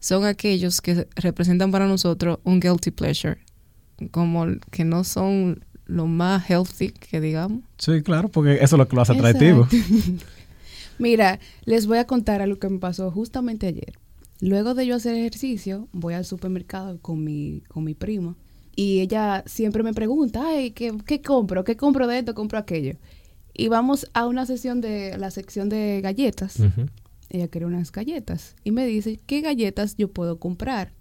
son 0.00 0.24
aquellos 0.24 0.80
que 0.80 1.06
representan 1.14 1.70
para 1.70 1.86
nosotros 1.86 2.40
un 2.42 2.58
guilty 2.58 2.90
pleasure, 2.90 3.38
como 4.10 4.44
que 4.72 4.84
no 4.84 5.04
son 5.04 5.64
lo 5.84 6.08
más 6.08 6.50
healthy 6.50 6.90
que 6.90 7.20
digamos. 7.20 7.62
Sí, 7.78 8.02
claro, 8.02 8.28
porque 8.28 8.54
eso 8.54 8.74
es 8.74 8.78
lo 8.78 8.88
que 8.88 8.96
lo 8.96 9.02
hace 9.02 9.12
atractivo. 9.12 9.68
Mira, 10.98 11.38
les 11.64 11.86
voy 11.86 11.98
a 11.98 12.08
contar 12.08 12.42
algo 12.42 12.58
que 12.58 12.68
me 12.68 12.80
pasó 12.80 13.12
justamente 13.12 13.68
ayer. 13.68 13.92
Luego 14.40 14.74
de 14.74 14.84
yo 14.84 14.96
hacer 14.96 15.14
ejercicio, 15.14 15.86
voy 15.92 16.14
al 16.14 16.24
supermercado 16.24 16.98
con 17.00 17.22
mi, 17.22 17.62
con 17.68 17.84
mi 17.84 17.94
prima 17.94 18.34
y 18.74 18.98
ella 18.98 19.44
siempre 19.46 19.84
me 19.84 19.94
pregunta, 19.94 20.42
ay, 20.44 20.72
¿qué, 20.72 20.92
qué 21.06 21.22
compro? 21.22 21.62
¿Qué 21.62 21.76
compro 21.76 22.08
de 22.08 22.18
esto? 22.18 22.34
¿Compro 22.34 22.58
aquello? 22.58 22.96
Y 23.56 23.68
vamos 23.68 24.06
a 24.12 24.26
una 24.26 24.44
sesión 24.46 24.80
de 24.80 25.16
la 25.18 25.30
sección 25.30 25.68
de 25.68 26.00
galletas. 26.02 26.58
Ella 27.30 27.48
quiere 27.48 27.66
unas 27.66 27.90
galletas 27.90 28.54
y 28.64 28.70
me 28.70 28.86
dice, 28.86 29.18
¿qué 29.26 29.40
galletas 29.40 29.96
yo 29.96 30.08
puedo 30.08 30.38
comprar? 30.38 30.92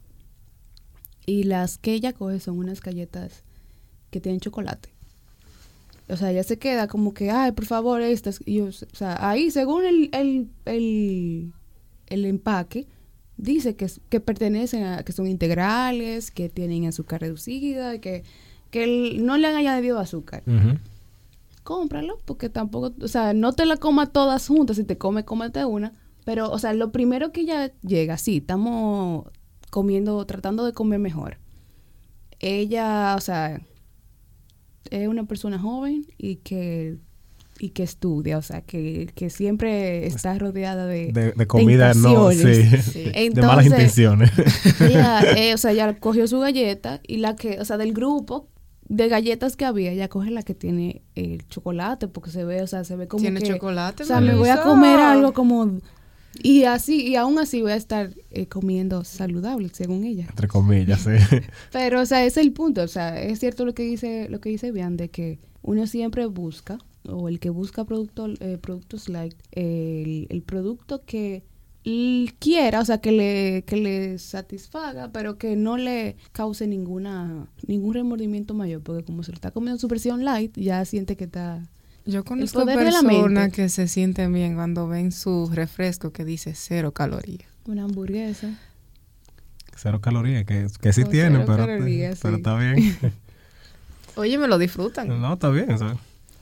Y 1.26 1.44
las 1.44 1.78
que 1.78 1.94
ella 1.94 2.14
coge 2.14 2.40
son 2.40 2.58
unas 2.60 2.82
galletas 2.82 3.44
que 4.12 4.22
tienen 4.22 4.40
chocolate. 4.40 4.90
O 6.08 6.18
sea, 6.18 6.32
ella 6.32 6.44
se 6.44 6.58
queda 6.60 6.88
como 6.88 7.14
que, 7.14 7.32
ay, 7.32 7.52
por 7.52 7.66
favor, 7.66 8.02
estas. 8.02 8.40
Y 8.46 8.56
yo, 8.56 8.66
o 8.66 8.72
sea, 8.72 9.18
ahí, 9.28 9.50
según 9.50 9.86
el, 9.86 10.10
el, 10.14 10.50
el, 10.66 11.52
el 12.08 12.26
empaque, 12.26 12.88
dice 13.38 13.76
que, 13.76 13.88
que 14.10 14.20
pertenecen 14.20 14.84
a, 14.84 15.04
que 15.04 15.12
son 15.14 15.26
integrales, 15.28 16.30
que 16.30 16.48
tienen 16.50 16.86
azúcar 16.86 17.22
reducida, 17.22 18.00
que, 18.00 18.24
que 18.70 18.84
el- 18.84 19.26
no 19.26 19.38
le 19.38 19.48
han 19.48 19.56
añadido 19.56 19.98
azúcar. 20.00 20.44
Ujú. 20.46 20.78
Cómpralo, 21.66 22.20
porque 22.26 22.48
tampoco, 22.48 22.94
o 23.02 23.08
sea, 23.08 23.34
no 23.34 23.52
te 23.54 23.66
la 23.66 23.78
comas 23.78 24.14
todas 24.14 24.48
juntas, 24.48 24.78
si 24.78 24.84
te 24.84 25.00
comes, 25.00 25.24
cómete 25.24 25.66
una. 25.66 25.94
Pero, 26.24 26.52
o 26.52 26.60
sea, 26.60 26.76
lo 26.76 26.92
primero 26.92 27.32
que 27.32 27.44
ya 27.44 27.74
llega, 27.82 28.20
sí, 28.20 28.38
estamos 28.38 29.26
comiendo, 29.72 30.24
tratando 30.28 30.64
de 30.64 30.74
comer 30.74 31.00
mejor. 31.00 31.40
Ella, 32.40 33.16
o 33.18 33.20
sea, 33.20 33.62
es 34.92 35.08
una 35.08 35.26
persona 35.26 35.58
joven 35.58 36.06
y 36.20 36.36
que 36.36 37.00
y 37.58 37.70
que 37.70 37.82
estudia, 37.82 38.38
o 38.38 38.44
sea, 38.44 38.62
que, 38.62 39.10
que 39.16 39.32
siempre 39.32 40.06
está 40.06 40.38
rodeada 40.38 40.86
de, 40.86 41.12
De, 41.12 41.32
de 41.32 41.48
comida 41.48 41.96
no, 41.96 42.30
sí. 42.30 42.44
de 43.34 43.42
malas 43.42 43.66
intenciones. 43.66 44.30
ella, 44.82 45.22
eh, 45.36 45.56
o 45.56 45.58
sea, 45.58 45.72
ella 45.72 45.98
cogió 46.00 46.28
su 46.28 46.40
galleta 46.40 47.02
y 47.08 47.18
la 47.18 47.36
que, 47.36 47.60
o 47.60 47.66
sea, 47.66 47.78
del 47.78 47.94
grupo 47.94 48.50
de 48.88 49.08
galletas 49.08 49.56
que 49.56 49.66
había, 49.66 49.92
ella 49.92 50.08
coge 50.10 50.32
la 50.32 50.44
que 50.44 50.54
tiene 50.54 51.02
el 51.16 51.48
chocolate 51.48 52.08
porque 52.08 52.30
se 52.30 52.44
ve, 52.44 52.62
o 52.62 52.68
sea, 52.68 52.84
se 52.84 52.96
ve 52.96 53.08
como 53.08 53.22
Tiene 53.22 53.42
que, 53.42 53.48
chocolate. 53.48 54.04
o 54.04 54.06
sea, 54.06 54.22
me 54.22 54.36
voy 54.36 54.50
a 54.50 54.62
comer 54.62 55.00
algo 55.00 55.34
como 55.34 55.80
y 56.42 56.64
así 56.64 57.08
y 57.08 57.16
aún 57.16 57.40
así 57.40 57.62
voy 57.62 57.72
a 57.72 57.76
estar 57.76 58.12
eh, 58.32 58.48
comiendo 58.48 59.04
saludable 59.04 59.70
según 59.74 60.04
ella. 60.04 60.28
Entre 60.30 60.48
comillas, 60.48 61.02
sí. 61.02 61.12
Pero, 61.72 62.02
o 62.02 62.06
sea, 62.06 62.26
ese 62.26 62.42
es 62.42 62.46
el 62.46 62.54
punto. 62.54 62.82
O 62.82 62.88
sea, 62.88 63.22
es 63.22 63.40
cierto 63.40 63.66
lo 63.66 63.74
que 63.74 63.84
dice, 63.84 64.28
lo 64.30 64.40
que 64.42 64.50
dice 64.50 64.72
Bian, 64.72 64.98
de 64.98 65.10
que 65.10 65.40
uno 65.62 65.88
siempre 65.88 66.26
busca, 66.26 66.78
o 67.08 67.30
el 67.30 67.40
que 67.40 67.50
busca 67.50 67.86
producto, 67.86 68.28
eh, 68.40 68.58
productos 68.62 69.10
light, 69.10 69.36
el, 69.52 70.28
el 70.30 70.42
producto 70.42 71.04
que 71.06 71.44
quiera, 72.40 72.80
o 72.80 72.86
sea, 72.86 72.98
que 72.98 73.12
le, 73.12 73.64
que 73.68 73.78
le 73.78 74.18
satisfaga, 74.18 75.12
pero 75.12 75.38
que 75.38 75.56
no 75.56 75.78
le 75.78 76.16
cause 76.32 76.66
ninguna, 76.68 77.48
ningún 77.68 77.94
remordimiento 77.94 78.56
mayor, 78.56 78.82
porque 78.82 79.04
como 79.04 79.22
se 79.22 79.32
lo 79.32 79.36
está 79.36 79.52
comiendo 79.52 79.76
en 79.76 79.80
su 79.80 79.88
versión 79.88 80.26
light, 80.26 80.58
ya 80.58 80.84
siente 80.86 81.16
que 81.16 81.26
está... 81.26 81.62
Yo 82.08 82.24
conozco 82.24 82.62
poder 82.62 82.78
de 82.80 82.92
la 82.92 83.02
personas 83.02 83.52
que 83.52 83.70
se 83.70 83.88
sienten 83.88 84.34
bien 84.34 84.56
cuando 84.56 84.88
ven 84.88 85.12
su 85.12 85.50
refresco 85.52 86.12
que 86.12 86.26
dice 86.26 86.54
cero 86.56 86.92
calorías. 86.92 87.50
Una 87.66 87.84
hamburguesa. 87.84 88.50
Cero 89.76 90.02
calorías, 90.02 90.46
que, 90.46 90.68
que 90.82 90.94
sí 90.94 91.04
Con 91.04 91.12
tienen, 91.12 91.42
cero 91.42 91.46
pero, 91.48 91.68
calorías, 91.68 92.20
pero 92.22 92.36
sí. 92.36 92.40
está 92.40 92.58
bien. 92.58 92.98
Oye, 94.16 94.38
me 94.38 94.48
lo 94.48 94.58
disfrutan. 94.58 95.08
no, 95.08 95.34
está 95.34 95.50
bien. 95.50 95.72
o 95.72 95.78
sea, 95.78 95.98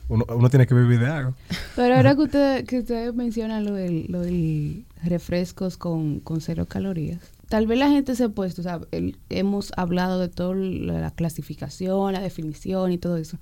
uno, 0.08 0.24
uno 0.28 0.50
tiene 0.50 0.66
que 0.66 0.74
vivir 0.74 1.00
de 1.00 1.06
algo. 1.06 1.34
Pero 1.76 1.96
ahora 1.96 2.14
que 2.14 2.22
usted, 2.22 2.66
que 2.66 2.78
usted 2.80 3.12
menciona 3.14 3.60
lo 3.60 3.72
del, 3.72 4.06
lo 4.08 4.20
del 4.20 4.84
refrescos 5.06 5.76
con, 5.76 6.20
con 6.20 6.40
cero 6.40 6.66
calorías, 6.66 7.20
tal 7.48 7.66
vez 7.66 7.78
la 7.78 7.88
gente 7.90 8.14
se 8.14 8.24
ha 8.24 8.28
puesto, 8.28 8.60
o 8.60 8.64
sea, 8.64 8.80
el- 8.90 9.16
hemos 9.30 9.72
hablado 9.76 10.18
de 10.20 10.28
toda 10.28 10.54
la, 10.54 11.00
la 11.00 11.10
clasificación, 11.10 12.12
la 12.12 12.20
definición 12.20 12.92
y 12.92 12.98
todo 12.98 13.16
eso, 13.16 13.38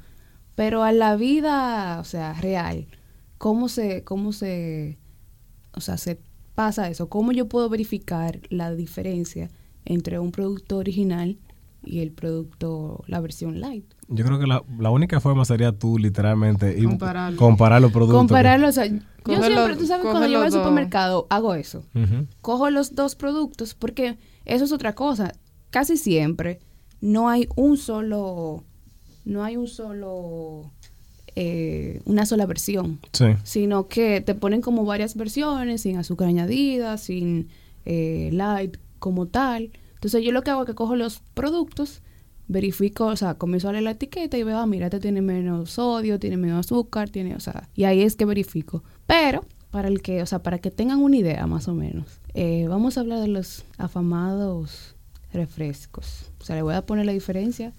pero 0.55 0.83
a 0.83 0.93
la 0.93 1.17
vida, 1.17 1.99
o 2.01 2.05
sea, 2.05 2.35
real, 2.35 2.87
¿cómo 3.39 3.69
se, 3.69 4.05
cómo 4.05 4.33
se, 4.33 4.99
o 5.75 5.81
sea, 5.81 5.97
se 5.97 6.21
pasa 6.55 6.89
eso? 6.91 7.09
¿Cómo 7.09 7.33
yo 7.33 7.49
puedo 7.49 7.69
verificar 7.69 8.41
la 8.51 8.75
diferencia 8.75 9.51
entre 9.85 10.19
un 10.19 10.31
producto 10.33 10.77
original 10.77 11.39
y 11.85 12.01
el 12.01 12.13
producto, 12.13 13.03
la 13.07 13.21
versión 13.21 13.61
light? 13.61 13.85
Yo 14.09 14.25
creo 14.27 14.39
que 14.39 14.47
la, 14.47 14.63
la 14.79 14.91
única 14.91 15.21
forma 15.21 15.45
sería 15.45 15.73
tú 15.73 15.99
literalmente 15.99 16.79
ir- 16.79 16.85
Compararlo. 16.87 17.39
comparar 17.39 17.81
los 17.81 17.91
productos. 17.93 18.19
Compararlo, 18.19 18.69
o 18.69 18.73
sea, 18.73 18.85
yo 19.27 19.35
siempre, 19.43 19.69
los- 19.69 19.79
tú 19.79 19.87
sabes, 19.87 20.05
cuando 20.07 20.27
yo 20.29 20.39
voy 20.39 20.47
al 20.47 20.53
supermercado, 20.53 21.27
hago 21.31 21.55
eso. 21.55 21.85
Cojo 22.41 22.71
los 22.71 22.95
dos 22.95 23.15
productos 23.15 23.75
porque 23.75 24.19
eso 24.45 24.65
es 24.65 24.73
otra 24.73 24.95
cosa. 24.95 25.33
Casi 25.71 25.97
siempre 25.97 26.61
no 27.01 27.29
hay 27.29 27.49
un 27.57 27.77
solo, 27.77 28.65
no 29.25 29.43
hay 29.45 29.57
un 29.57 29.69
solo, 29.69 30.71
eh, 31.35 32.01
una 32.05 32.27
sola 32.27 32.45
versión, 32.47 33.01
Sí. 33.13 33.27
sino 33.43 33.89
que 33.89 34.21
te 34.21 34.35
ponen 34.35 34.61
como 34.61 34.85
varias 34.85 35.17
versiones, 35.17 35.83
sin 35.83 35.97
azúcar 35.97 36.29
añadida, 36.29 36.99
sin 36.99 37.49
eh, 37.85 38.31
light 38.33 38.77
como 39.01 39.27
tal. 39.27 39.73
Entonces 39.95 40.23
yo 40.23 40.31
lo 40.31 40.43
que 40.43 40.51
hago 40.51 40.63
es 40.63 40.67
que 40.69 40.75
cojo 40.75 40.95
los 40.95 41.21
productos, 41.35 42.01
verifico, 42.53 43.07
o 43.07 43.17
sea, 43.17 43.35
comienzo 43.35 43.69
a 43.69 43.73
leer 43.73 43.85
la 43.85 43.91
etiqueta 43.93 44.37
y 44.39 44.43
veo, 44.43 44.59
ah, 44.59 44.67
mira, 44.67 44.87
este 44.87 45.01
tiene 45.01 45.23
menos 45.23 45.71
sodio, 45.71 46.19
tiene 46.19 46.37
menos 46.37 46.67
azúcar, 46.67 47.11
tiene, 47.11 47.35
o 47.35 47.41
sea, 47.41 47.69
y 47.75 47.85
ahí 47.85 48.03
es 48.03 48.15
que 48.15 48.25
verifico. 48.25 48.85
Pero, 49.07 49.45
para 49.71 49.89
el 49.89 50.03
que, 50.03 50.23
o 50.23 50.27
sea, 50.27 50.43
para 50.43 50.59
que 50.59 50.71
tengan 50.71 51.01
una 51.01 51.17
idea 51.17 51.47
más 51.47 51.67
o 51.67 51.75
menos, 51.75 52.21
eh, 52.35 52.67
vamos 52.69 52.97
a 52.97 53.01
hablar 53.01 53.21
de 53.21 53.29
los 53.29 53.65
afamados 53.79 54.95
refrescos. 55.33 56.31
O 56.41 56.45
sea, 56.45 56.57
le 56.57 56.63
voy 56.63 56.75
a 56.75 56.87
poner 56.87 57.07
la 57.07 57.13
diferencia 57.13 57.73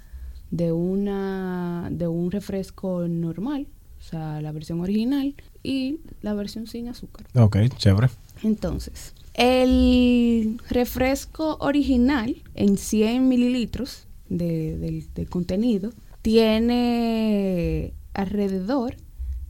de 0.52 0.72
una, 0.72 1.88
de 1.92 2.08
un 2.08 2.32
refresco 2.32 3.08
normal, 3.08 3.68
o 4.00 4.04
sea, 4.04 4.42
la 4.42 4.52
versión 4.52 4.82
original 4.82 5.36
y 5.62 6.00
la 6.22 6.34
versión 6.34 6.68
sin 6.68 6.90
azúcar. 6.90 7.26
Ok, 7.36 7.58
chévere. 7.78 8.10
Entonces, 8.44 9.14
el 9.34 10.60
refresco 10.70 11.58
original 11.60 12.36
en 12.56 12.78
100 12.78 13.28
mililitros 13.28 14.08
de, 14.38 14.78
del- 14.78 15.06
del 15.14 15.30
contenido 15.30 15.92
tiene 16.22 17.94
alrededor 18.14 18.96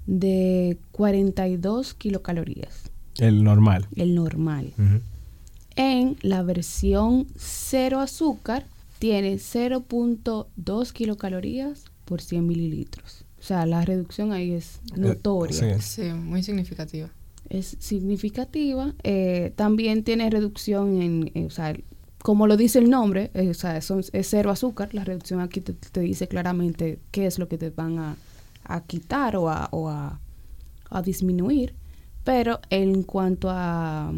de 0.05 0.77
42 0.91 1.93
kilocalorías, 1.93 2.91
El 3.19 3.43
normal. 3.43 3.87
el 3.95 4.15
normal. 4.15 4.73
En 5.75 6.17
la 6.21 6.43
versión 6.43 7.27
cero 7.35 7.99
azúcar 7.99 8.65
tiene 8.99 9.35
0.2 9.35 10.91
kilocalorías 10.91 11.85
por 12.05 12.21
100 12.21 12.45
mililitros. 12.47 13.25
O 13.39 13.43
sea, 13.43 13.65
la 13.65 13.83
reducción 13.83 14.31
ahí 14.31 14.51
es 14.51 14.79
notoria. 14.95 15.79
sí. 15.81 16.01
Sí, 16.03 16.13
muy 16.13 16.43
significativa. 16.43 17.09
es 17.49 17.75
significativa. 17.79 18.93
Eh, 19.03 19.51
también 19.55 20.03
tiene 20.03 20.29
reducción 20.29 21.01
en, 21.01 21.31
eh, 21.33 21.45
o 21.45 21.49
sea, 21.49 21.75
como 22.23 22.47
lo 22.47 22.55
dice 22.55 22.79
el 22.79 22.89
nombre, 22.89 23.31
eh, 23.33 23.49
o 23.49 23.53
sea, 23.53 23.81
son- 23.81 24.03
es 24.13 24.29
cero 24.29 24.49
azúcar. 24.49 24.93
La 24.93 25.03
reducción 25.03 25.41
aquí 25.41 25.59
te, 25.59 25.99
dice 25.99 26.29
claramente 26.29 26.99
qué 27.11 27.25
es 27.25 27.37
lo 27.37 27.49
que 27.49 27.57
te 27.57 27.69
van 27.69 27.99
a, 27.99 28.15
quitar 28.87 29.35
o, 29.35 29.49
a, 29.49 30.19
disminuir. 31.03 31.75
Pero 32.23 32.61
en 32.69 33.03
cuanto 33.03 33.49
a, 33.51 34.13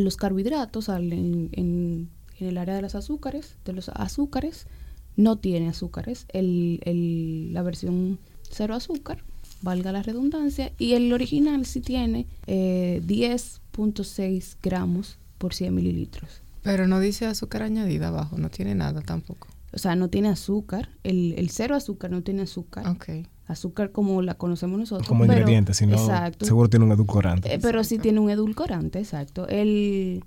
los 0.00 0.16
carbohidratos, 0.16 0.88
en, 0.88 2.08
el 2.40 2.58
área 2.58 2.74
de 2.74 2.82
los 2.82 2.94
azúcares, 2.94 3.56
de 3.66 3.74
los 3.74 3.90
azúcares, 3.90 4.66
no 5.14 5.36
tiene 5.36 5.68
azúcares. 5.68 6.26
La 6.32 7.62
versión 7.62 8.18
cero 8.50 8.74
azúcar, 8.74 9.22
valga 9.60 9.92
la 9.92 10.02
redundancia, 10.02 10.72
y 10.78 10.94
el 10.94 11.12
original 11.12 11.66
sí 11.66 11.82
tiene 11.82 12.26
eh, 12.46 13.02
10.6 13.06 14.56
gramos 14.62 15.18
por 15.36 15.52
100 15.52 15.74
mililitros. 15.74 16.41
Pero 16.62 16.86
no 16.86 17.00
dice 17.00 17.26
azúcar 17.26 17.62
añadida 17.62 18.08
abajo, 18.08 18.38
no 18.38 18.48
tiene 18.48 18.74
nada 18.74 19.00
tampoco. 19.02 19.48
O 19.72 19.78
sea, 19.78 19.96
no 19.96 20.08
tiene 20.08 20.28
azúcar. 20.28 20.90
El, 21.02 21.34
el 21.36 21.50
cero 21.50 21.74
azúcar 21.74 22.10
no 22.10 22.22
tiene 22.22 22.42
azúcar. 22.42 22.86
Ok. 22.88 23.26
Azúcar 23.46 23.90
como 23.90 24.22
la 24.22 24.34
conocemos 24.34 24.78
nosotros. 24.78 25.08
Como 25.08 25.22
pero- 25.26 25.32
ingrediente, 25.40 25.74
si 25.74 25.86
no, 25.86 25.94
Exacto. 25.96 26.44
seguro 26.46 26.68
tiene 26.68 26.84
un 26.86 26.92
edulcorante. 26.92 27.52
Eh, 27.54 27.58
pero 27.60 27.82
sí 27.84 27.98
tiene 27.98 28.20
un 28.20 28.30
edulcorante, 28.30 28.98
exacto. 29.00 29.48
El... 29.48 30.24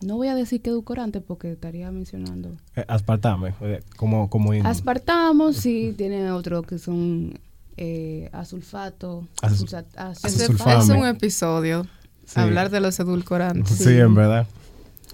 No 0.00 0.16
voy 0.16 0.28
a 0.28 0.36
decir 0.36 0.62
que 0.62 0.70
edulcorante 0.70 1.20
porque 1.20 1.50
estaría 1.50 1.90
mencionando. 1.90 2.56
Eh, 2.76 2.84
aspartame, 2.86 3.54
eh, 3.62 3.82
como, 3.96 4.30
como 4.30 4.54
in- 4.54 4.64
Aspartamo, 4.64 5.52
sí, 5.52 5.92
tiene 5.96 6.30
otro 6.30 6.62
que 6.62 6.78
son 6.78 7.40
eh, 7.76 8.28
asulfato. 8.32 9.26
Asu- 9.42 9.64
asulsa- 9.66 9.84
asul- 9.96 10.26
Ese 10.28 10.44
Asulfame. 10.44 10.82
es 10.84 10.88
un 10.90 11.04
episodio. 11.06 11.84
Sí. 12.26 12.38
Hablar 12.38 12.70
de 12.70 12.80
los 12.80 13.00
edulcorantes. 13.00 13.76
Sí, 13.76 13.84
sí. 13.84 13.98
en 13.98 14.14
verdad. 14.14 14.46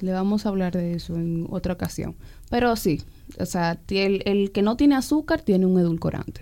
Le 0.01 0.13
vamos 0.13 0.45
a 0.45 0.49
hablar 0.51 0.73
de 0.73 0.95
eso 0.95 1.15
en 1.17 1.47
otra 1.51 1.73
ocasión. 1.75 2.15
Pero 2.51 2.75
sí, 2.77 3.01
o 3.39 3.47
sea, 3.47 3.79
el, 3.89 4.23
el 4.27 4.51
que 4.53 4.63
no 4.63 4.77
tiene 4.77 4.95
azúcar 4.97 5.41
tiene 5.43 5.67
un 5.67 5.79
edulcorante. 5.79 6.41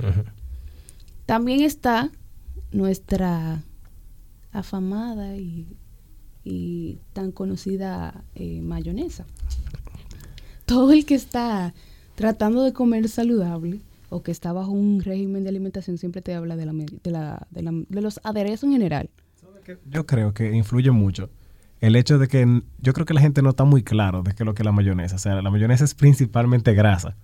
También 1.27 1.61
está 1.63 2.11
nuestra 2.73 3.63
afamada 4.53 5.37
y, 5.37 5.67
y 6.45 6.99
tan 7.13 7.33
conocida 7.33 8.25
eh, 8.35 8.61
mayonesa. 8.63 9.25
Todo 10.67 10.93
el 10.93 11.05
que 11.05 11.15
está 11.15 11.75
tratando 12.15 12.63
de 12.63 12.73
comer 12.73 13.09
saludable 13.09 13.81
o 14.11 14.23
que 14.23 14.31
está 14.31 14.53
bajo 14.53 14.71
un 14.71 15.01
régimen 15.03 15.43
de 15.43 15.49
alimentación 15.49 15.99
siempre 15.99 16.21
te 16.23 16.35
habla 16.35 16.57
de, 16.57 16.67
la, 16.67 16.73
me- 16.73 16.87
de, 17.03 17.11
la- 17.11 17.47
de 17.51 17.63
la- 17.63 17.73
de 17.89 18.01
los 18.01 18.21
aderezos 18.25 18.65
en 18.65 18.73
general. 18.73 19.11
Yo 19.91 20.07
creo 20.07 20.35
que 20.35 20.53
influye 20.55 20.91
mucho 20.91 21.31
el 21.83 21.97
hecho 21.97 22.19
de 22.19 22.29
que 22.29 22.62
yo 22.79 22.93
creo 22.93 23.05
que 23.05 23.12
la 23.12 23.21
gente 23.21 23.43
no 23.43 23.51
está 23.51 23.65
muy 23.65 23.83
claro 23.83 24.23
de 24.23 24.31
qué 24.35 24.45
es 24.45 24.47
lo 24.47 24.55
que 24.55 24.62
es 24.62 24.65
la 24.65 24.73
mayonesa. 24.73 25.17
O 25.17 25.19
sea, 25.19 25.43
la 25.43 25.51
mayonesa 25.51 25.85
es 25.85 25.95
principalmente 25.95 26.73
grasa. 26.75 27.17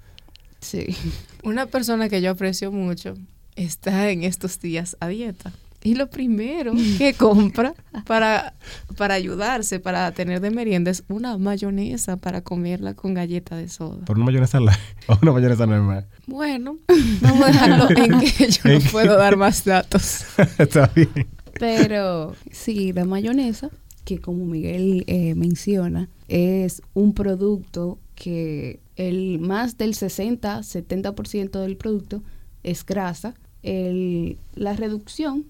Sí. 0.61 0.97
Una 1.45 1.67
persona 1.67 2.09
que 2.09 2.21
yo 2.21 2.33
aprecio 2.33 2.73
mucho 2.73 3.15
está 3.55 4.11
en 4.11 4.25
estos 4.25 4.61
días 4.61 4.97
a 4.99 5.07
dieta. 5.07 5.53
Y 5.85 5.95
lo 5.95 6.11
primero 6.11 6.73
que 6.99 7.15
compra 7.15 7.73
para, 8.05 8.55
para 8.97 9.15
ayudarse, 9.15 9.79
para 9.79 10.11
tener 10.11 10.41
de 10.41 10.51
merienda, 10.51 10.91
es 10.91 11.05
una 11.07 11.39
mayonesa 11.39 12.17
para 12.17 12.41
comerla 12.41 12.95
con 12.95 13.15
galleta 13.15 13.55
de 13.55 13.69
soda. 13.69 14.05
Por 14.07 14.17
una 14.17 14.27
mayonesa 14.27 14.59
light 14.59 14.81
o 15.07 15.17
una 15.23 15.31
mayonesa 15.31 15.67
normal. 15.67 16.09
Bueno, 16.27 16.79
vamos 17.21 17.43
a 17.43 17.47
dejarlo 17.47 17.91
en 17.91 18.19
que 18.19 18.51
yo 18.51 18.73
no 18.73 18.81
puedo 18.91 19.17
dar 19.17 19.37
más 19.37 19.65
datos. 19.65 20.25
Está 20.59 20.91
bien. 20.97 21.29
Pero 21.61 22.35
sí, 22.51 22.93
la 22.93 23.05
mayonesa, 23.05 23.71
que 24.09 24.21
como 24.21 24.47
Miguel 24.47 25.05
eh, 25.07 25.35
menciona, 25.35 26.09
es 26.29 26.81
un 26.95 27.13
producto 27.13 27.99
que 28.15 28.81
el 28.97 29.39
más 29.39 29.77
del 29.77 29.93
60-70% 29.95 31.61
del 31.61 31.77
producto 31.77 32.23
es 32.63 32.87
grasa. 32.87 33.35
El- 33.63 34.39
la 34.55 34.73
reducción 34.75 35.45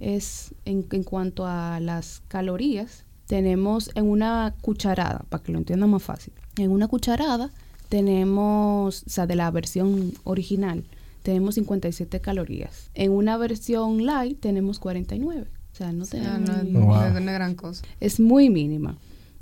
es 0.00 0.54
en, 0.64 0.84
en 0.90 1.04
cuanto 1.04 1.46
a 1.46 1.78
las 1.80 2.22
calorías. 2.28 3.04
Tenemos 3.26 3.90
en 3.94 4.06
una 4.06 4.54
cucharada, 4.60 5.24
para 5.28 5.42
que 5.44 5.52
lo 5.52 5.58
entiendan 5.58 5.90
más 5.90 6.02
fácil, 6.02 6.32
en 6.58 6.70
una 6.72 6.88
cucharada 6.88 7.50
tenemos, 7.88 9.04
o 9.06 9.08
sea, 9.10 9.26
de 9.28 9.36
la 9.36 9.50
versión 9.52 10.12
original, 10.24 10.82
tenemos 11.22 11.54
57 11.54 12.20
calorías. 12.20 12.90
En 12.94 13.12
una 13.12 13.36
versión 13.36 14.04
light 14.04 14.40
tenemos 14.40 14.78
49. 14.80 15.46
O 15.74 15.76
sea, 15.76 15.92
no 15.92 16.04
O 16.04 16.06
sea, 16.06 16.38
no, 16.38 16.62
ni- 16.62 16.70
no 16.70 16.86
Wow. 16.86 17.02
es 17.06 17.16
una 17.20 17.32
gran 17.32 17.54
cosa. 17.56 17.84
es 17.98 18.20
muy 18.20 18.48
mínima. 18.48 18.96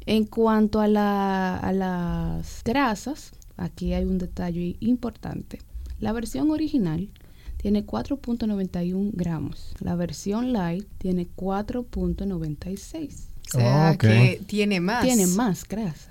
En 0.07 0.25
cuanto 0.25 0.81
a, 0.81 0.89
la- 0.89 1.59
a 1.59 1.73
las 1.73 2.63
grasas, 2.65 3.33
aquí 3.59 3.93
hay 3.93 4.05
un 4.05 4.17
detalle 4.19 4.77
importante. 4.81 5.59
La 6.01 6.13
versión 6.13 6.51
original 6.51 7.11
tiene 7.59 7.85
4.91 7.85 9.11
gramos. 9.13 9.75
La 9.79 9.95
versión 9.95 10.53
light 10.53 10.87
tiene 10.99 11.29
4.96. 11.37 13.29
O 13.55 13.59
sea, 13.59 13.91
Oh, 13.91 13.95
ok. 13.95 14.01
que 14.01 14.43
tiene 14.47 14.81
más. 14.81 15.05
Tiene 15.05 15.27
más 15.27 15.69
grasa. 15.69 16.11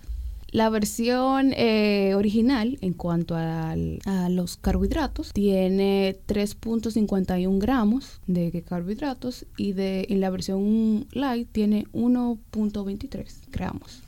La 0.52 0.70
versión 0.70 1.54
eh, 1.56 2.14
original, 2.16 2.78
en 2.82 2.94
cuanto 2.94 3.36
al- 3.36 4.00
a 4.06 4.28
los 4.30 4.58
carbohidratos, 4.58 5.32
tiene 5.32 6.18
3.51 6.28 7.58
gramos 7.60 8.20
de 8.28 8.62
carbohidratos 8.62 9.46
y 9.58 9.72
de, 9.72 10.06
en 10.10 10.20
la 10.20 10.30
versión 10.30 11.08
light 11.14 11.48
tiene 11.52 11.86
1.23 11.94 13.26
gramos. 13.52 14.02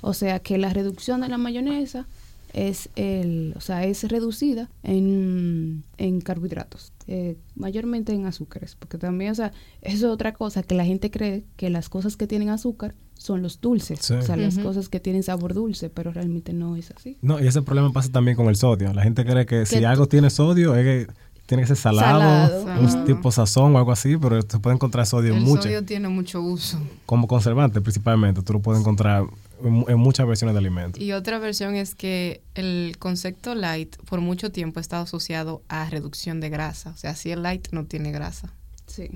O 0.00 0.12
sea 0.12 0.40
que 0.40 0.58
la 0.58 0.70
reducción 0.72 1.20
de 1.20 1.28
la 1.28 1.38
mayonesa 1.38 2.06
es 2.52 2.88
el, 2.96 3.52
o 3.56 3.60
sea, 3.60 3.84
es 3.84 4.02
reducida 4.08 4.70
en, 4.82 5.84
en 5.98 6.20
carbohidratos, 6.20 6.92
eh, 7.06 7.36
mayormente 7.54 8.12
en 8.12 8.24
azúcares, 8.26 8.76
porque 8.78 8.98
también, 8.98 9.30
o 9.32 9.34
sea, 9.34 9.52
eso 9.82 10.06
es 10.06 10.12
otra 10.12 10.32
cosa 10.32 10.62
que 10.62 10.74
la 10.74 10.84
gente 10.84 11.10
cree 11.10 11.44
que 11.56 11.68
las 11.70 11.88
cosas 11.88 12.16
que 12.16 12.26
tienen 12.26 12.48
azúcar 12.48 12.94
son 13.18 13.42
los 13.42 13.60
dulces, 13.60 13.98
Sí. 14.02 14.14
o 14.14 14.22
sea, 14.22 14.36
las 14.36 14.58
cosas 14.58 14.88
que 14.88 15.00
tienen 15.00 15.22
sabor 15.22 15.54
dulce, 15.54 15.90
pero 15.90 16.12
realmente 16.12 16.52
no 16.52 16.76
es 16.76 16.90
así. 16.90 17.16
No, 17.22 17.40
y 17.42 17.46
ese 17.46 17.62
problema 17.62 17.92
pasa 17.92 18.10
también 18.12 18.36
con 18.36 18.46
el 18.48 18.56
sodio. 18.56 18.92
La 18.92 19.02
gente 19.02 19.24
cree 19.24 19.46
que 19.46 19.66
si 19.66 19.84
algo 19.84 20.06
tiene 20.06 20.30
sodio 20.30 20.74
es 20.76 20.84
que 21.06 21.12
tiene 21.46 21.62
que 21.62 21.68
ser 21.68 21.76
salado, 21.76 22.64
Salado, 22.64 22.80
un 22.80 23.04
tipo 23.04 23.30
sazón 23.30 23.74
o 23.74 23.78
algo 23.78 23.92
así, 23.92 24.16
pero 24.16 24.42
se 24.42 24.58
puede 24.58 24.74
encontrar 24.74 25.06
sodio 25.06 25.30
en 25.32 25.38
El 25.38 25.44
mucho. 25.44 25.62
sodio 25.62 25.84
tiene 25.84 26.08
mucho 26.08 26.40
uso. 26.42 26.80
Como 27.06 27.28
conservante 27.28 27.80
principalmente, 27.80 28.42
tú 28.42 28.52
lo 28.54 28.60
puedes 28.60 28.80
encontrar 28.80 29.24
en, 29.62 29.70
mu- 29.72 29.84
en 29.88 29.96
muchas 29.98 30.26
versiones 30.26 30.54
de 30.54 30.58
alimentos. 30.58 31.00
Y 31.00 31.12
otra 31.12 31.38
versión 31.38 31.76
es 31.76 31.94
que 31.94 32.42
el 32.56 32.96
concepto 32.98 33.54
light 33.54 33.94
por 34.08 34.20
mucho 34.20 34.50
tiempo 34.50 34.80
ha 34.80 34.82
estado 34.82 35.04
asociado 35.04 35.62
a 35.68 35.88
reducción 35.88 36.40
de 36.40 36.48
grasa. 36.50 36.90
O 36.90 36.96
sea, 36.96 37.14
si 37.14 37.30
el 37.30 37.42
light 37.44 37.68
no 37.70 37.84
tiene 37.84 38.10
grasa. 38.10 38.52
Sí. 38.88 39.08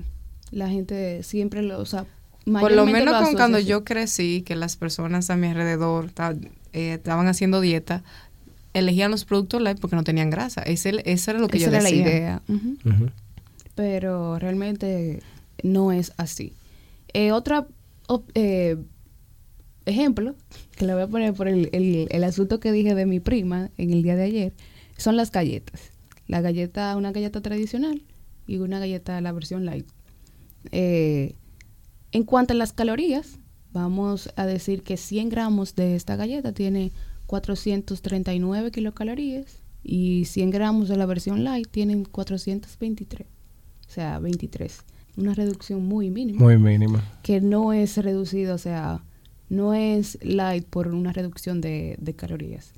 La 0.51 0.69
gente 0.69 1.23
siempre 1.23 1.61
lo, 1.61 1.79
o 1.79 1.85
sea, 1.85 2.05
Por 2.45 2.71
lo 2.71 2.85
menos 2.85 3.21
con 3.23 3.33
cuando 3.35 3.57
así. 3.59 3.67
yo 3.67 3.83
crecí, 3.83 4.41
que 4.41 4.55
las 4.55 4.75
personas 4.77 5.29
a 5.29 5.37
mi 5.37 5.47
alrededor 5.47 6.09
eh, 6.73 6.93
estaban 6.93 7.27
haciendo 7.27 7.61
dieta, 7.61 8.03
elegían 8.73 9.11
los 9.11 9.25
productos 9.25 9.61
light 9.61 9.79
porque 9.79 9.95
no 9.95 10.03
tenían 10.03 10.29
grasa. 10.29 10.61
Ese, 10.63 11.01
eso 11.05 11.31
era 11.31 11.39
lo 11.39 11.47
que 11.47 11.57
Esa 11.57 11.65
yo 11.67 11.71
era 11.73 11.83
la 11.83 11.89
decía. 11.89 12.03
idea. 12.03 12.41
Ujú. 12.47 12.77
Ujú. 12.85 13.09
pero 13.75 14.37
realmente 14.39 15.21
no 15.63 15.91
es 15.91 16.13
así. 16.17 16.53
Eh, 17.13 17.31
otra 17.31 17.67
op- 18.07 18.29
eh, 18.35 18.77
ejemplo, 19.85 20.35
que 20.77 20.85
le 20.85 20.93
voy 20.93 21.03
a 21.03 21.07
poner 21.07 21.33
por 21.33 21.47
el, 21.47 21.69
el- 21.73 22.07
el 22.11 22.23
asunto 22.23 22.59
que 22.59 22.71
dije 22.71 22.95
de 22.95 23.05
mi 23.05 23.19
prima 23.19 23.69
en 23.77 23.91
el 23.91 24.03
día 24.03 24.15
de 24.15 24.23
ayer, 24.23 24.53
son 24.97 25.15
las 25.17 25.31
galletas. 25.31 25.91
La 26.27 26.41
galleta, 26.41 26.95
una 26.95 27.11
galleta 27.11 27.41
tradicional 27.41 28.01
y 28.47 28.57
una 28.57 28.79
galleta 28.79 29.19
la 29.21 29.31
versión 29.31 29.65
light. 29.65 29.85
Eh, 30.71 31.35
en 32.11 32.23
cuanto 32.23 32.53
a 32.53 32.57
las 32.57 32.73
calorías, 32.73 33.39
vamos 33.71 34.31
a 34.35 34.45
decir 34.45 34.83
que 34.83 34.97
100 34.97 35.29
gramos 35.29 35.75
de 35.75 35.95
esta 35.95 36.15
galleta 36.15 36.51
tiene 36.51 36.91
439 37.27 38.71
kilocalorías 38.71 39.61
y 39.83 40.25
100 40.25 40.49
gramos 40.51 40.89
de 40.89 40.97
la 40.97 41.05
versión 41.05 41.43
light 41.43 41.67
tienen 41.69 42.03
423. 42.03 43.27
O 43.87 43.93
sea, 43.93 44.19
23. 44.19 44.83
Una 45.17 45.33
reducción 45.33 45.85
muy 45.85 46.09
mínima. 46.09 46.39
Muy 46.39 46.57
mínima. 46.57 47.03
Que 47.23 47.41
no 47.41 47.73
es 47.73 47.97
reducido, 47.97 48.55
o 48.55 48.57
sea, 48.57 49.03
no 49.49 49.73
es 49.73 50.17
light 50.21 50.65
por 50.65 50.87
una 50.89 51.13
reducción 51.13 51.61
de, 51.61 51.97
de 51.99 52.13
calorías. 52.13 52.73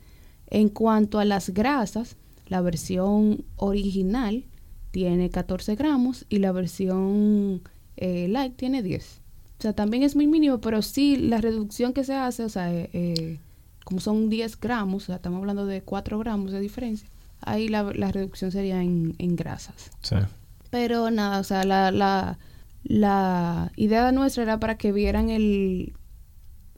En 0.48 0.70
cuanto 0.70 1.20
a 1.20 1.26
las 1.26 1.52
grasas, 1.52 2.16
la 2.48 2.62
versión 2.62 3.44
original 3.56 4.46
tiene 4.92 5.30
14 5.32 5.76
gramos 5.76 6.26
y 6.30 6.38
la 6.38 6.52
versión 6.52 7.64
eh, 7.98 8.28
light 8.28 8.56
tiene 8.56 8.84
10. 8.84 9.23
O 9.64 9.66
sea, 9.66 9.72
también 9.72 10.04
es 10.04 10.14
muy 10.14 10.28
mínimo, 10.28 10.60
pero 10.60 10.82
sí 10.82 11.16
la 11.16 11.40
reducción 11.40 11.94
que 11.94 12.04
se 12.04 12.14
hace, 12.14 12.44
o 12.44 12.50
sea, 12.50 12.74
eh, 12.74 12.90
eh, 12.92 13.40
como 13.86 14.02
son 14.02 14.30
10 14.30 14.60
gramos, 14.60 15.04
o 15.04 15.06
sea, 15.06 15.16
estamos 15.16 15.40
hablando 15.40 15.66
de 15.66 15.82
4 15.82 16.20
gramos 16.20 16.52
de 16.52 16.60
diferencia, 16.60 17.08
ahí 17.40 17.70
la, 17.70 17.84
la 17.96 18.12
reducción 18.12 18.52
sería 18.52 18.84
en, 18.84 19.16
en 19.20 19.38
grasas. 19.38 19.92
Sí. 20.02 20.18
Pero 20.70 21.12
nada, 21.12 21.40
o 21.40 21.46
sea, 21.46 21.64
la, 21.64 21.92
la, 21.92 22.40
la 22.84 23.72
idea 23.78 24.12
nuestra 24.12 24.44
era 24.44 24.60
para 24.60 24.76
que 24.78 24.92
vieran 24.92 25.30
el... 25.30 25.94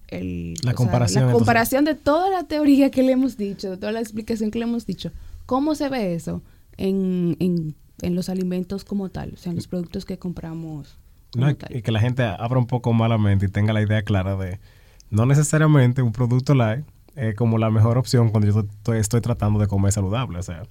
el 0.10 0.54
La 0.62 0.74
sea, 0.74 0.76
comparación, 0.76 1.26
la 1.26 1.34
comparación 1.34 1.86
de 1.86 1.96
toda 1.96 2.30
la 2.30 2.44
teoría 2.44 2.92
que 2.92 3.02
le 3.02 3.14
hemos 3.14 3.36
dicho, 3.36 3.72
de 3.72 3.78
toda 3.78 3.94
la 3.94 4.00
explicación 4.00 4.52
que 4.52 4.60
le 4.60 4.66
hemos 4.66 4.86
dicho. 4.86 5.12
¿Cómo 5.48 5.74
se 5.74 5.90
ve 5.90 6.14
eso 6.14 6.44
en, 6.78 7.36
en, 7.40 7.74
en 8.04 8.14
los 8.14 8.30
alimentos 8.30 8.86
como 8.86 9.10
tal? 9.10 9.32
O 9.34 9.38
sea, 9.38 9.50
en 9.50 9.56
los 9.56 9.66
productos 9.66 10.06
que 10.06 10.20
compramos 10.20 11.00
como 11.36 11.46
No, 11.46 11.52
y- 11.52 11.56
tal. 11.56 11.76
y 11.76 11.82
que 11.82 11.92
la 11.92 12.00
gente 12.00 12.24
abra 12.24 12.58
un 12.60 12.68
poco 12.68 12.92
más 12.94 13.10
la 13.10 13.18
mente 13.18 13.46
y 13.46 13.50
tenga 13.50 13.74
la 13.74 13.82
idea 13.82 14.02
clara 14.04 14.36
de 14.36 14.60
no 15.10 15.26
necesariamente 15.26 16.02
un 16.02 16.12
producto 16.12 16.56
light 16.56 16.84
es 17.16 17.36
como 17.36 17.58
la 17.58 17.70
mejor 17.70 17.98
opción 17.98 18.30
cuando 18.30 18.50
yo 18.52 18.60
estoy, 18.62 18.98
estoy 18.98 19.22
tratando 19.22 19.60
de 19.60 19.68
comer 19.68 19.92
saludable. 19.94 20.38
O 20.40 20.44
sea, 20.44 20.64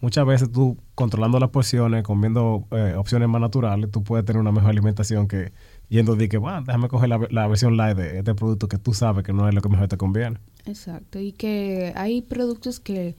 muchas 0.00 0.24
veces 0.26 0.52
tú 0.52 0.76
controlando 0.94 1.40
las 1.40 1.50
porciones, 1.50 2.04
comiendo 2.04 2.66
eh, 2.70 2.94
opciones 2.96 3.28
más 3.28 3.40
naturales, 3.40 3.90
tú 3.90 4.04
puedes 4.04 4.24
tener 4.24 4.40
una 4.40 4.52
mejor 4.52 4.70
alimentación 4.70 5.26
que 5.26 5.52
yendo 5.88 6.14
de 6.14 6.28
que, 6.28 6.36
bueno, 6.38 6.62
déjame 6.62 6.86
coger 6.88 7.08
la, 7.08 7.18
la 7.30 7.48
versión 7.48 7.76
light 7.76 7.96
de 7.96 8.18
este 8.18 8.34
producto 8.34 8.68
que 8.68 8.78
tú 8.78 8.94
sabes 8.94 9.24
que 9.24 9.32
no 9.32 9.48
es 9.48 9.54
lo 9.54 9.60
que 9.60 9.68
mejor 9.70 9.88
te 9.88 9.96
conviene. 9.96 10.38
Exacto, 10.66 11.18
y 11.18 11.32
que 11.32 11.92
hay 11.96 12.22
productos 12.22 12.78
que 12.78 13.16